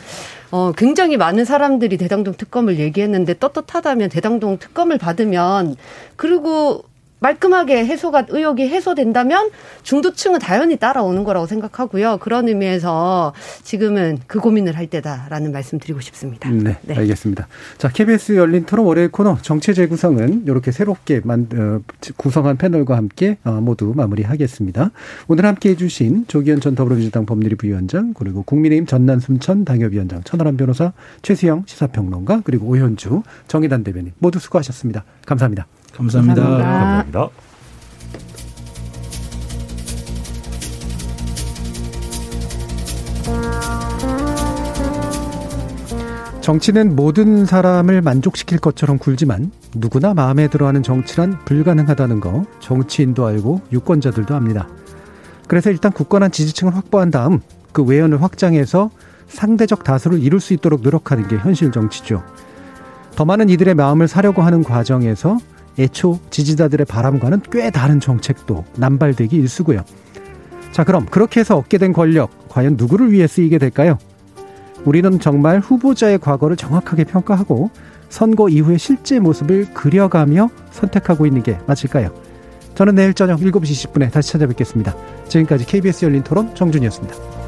[0.51, 5.77] 어, 굉장히 많은 사람들이 대장동 특검을 얘기했는데 떳떳하다면 대장동 특검을 받으면
[6.17, 6.85] 그리고
[7.25, 9.51] 말끔하게 해소가 의혹이 해소된다면
[9.83, 12.19] 중도층은 당연히 따라오는 거라고 생각하고요.
[12.19, 16.51] 그런 의미에서 지금은 그 고민을 할 때다라는 말씀 드리고 싶습니다.
[16.51, 17.49] 네, 알겠습니다.
[17.79, 21.81] 자, KBS 열린 토론 월요일 코너 정체 재구성은 이렇게 새롭게 만, 어,
[22.17, 24.91] 구성한 패널과 함께 어, 모두 마무리하겠습니다.
[25.29, 30.93] 오늘 함께 해 주신 조기현 전 더불어민주당 법률위원장 그리고 국민의힘 전남 순천 당협위원장 천하람 변호사
[31.23, 35.05] 최수영 시사평론가 그리고 오현주 정의단 대변인 모두 수고하셨습니다.
[35.25, 35.67] 감사합니다.
[35.97, 36.43] 감사합니다.
[36.43, 37.21] 감사합니다.
[37.21, 37.45] 감사합니다.
[46.41, 54.35] 정치는 모든 사람을 만족시킬 것처럼 굴지만 누구나 마음에 들어하는 정치란 불가능하다는 거 정치인도 알고 유권자들도
[54.35, 54.69] 압니다.
[55.49, 57.41] 그래서 일단 굳건한 지지층을 확보한 다음
[57.73, 58.91] 그 외연을 확장해서
[59.27, 62.23] 상대적 다수를 이룰 수 있도록 노력하는 게 현실 정치죠.
[63.17, 65.39] 더 많은 이들의 마음을 사려고 하는 과정에서
[65.79, 69.85] 애초 지지자들의 바람과는 꽤 다른 정책도 남발되기 일쑤고요.
[70.73, 73.99] 자, 그럼 그렇게 해서 얻게 된 권력 과연 누구를 위해 쓰이게 될까요?
[74.85, 77.71] 우리는 정말 후보자의 과거를 정확하게 평가하고
[78.09, 82.11] 선거 이후의 실제 모습을 그려가며 선택하고 있는 게 맞을까요?
[82.75, 84.95] 저는 내일 저녁 7시 20분에 다시 찾아뵙겠습니다.
[85.29, 87.44] 지금까지 KBS 열린 토론 정준이었습니다.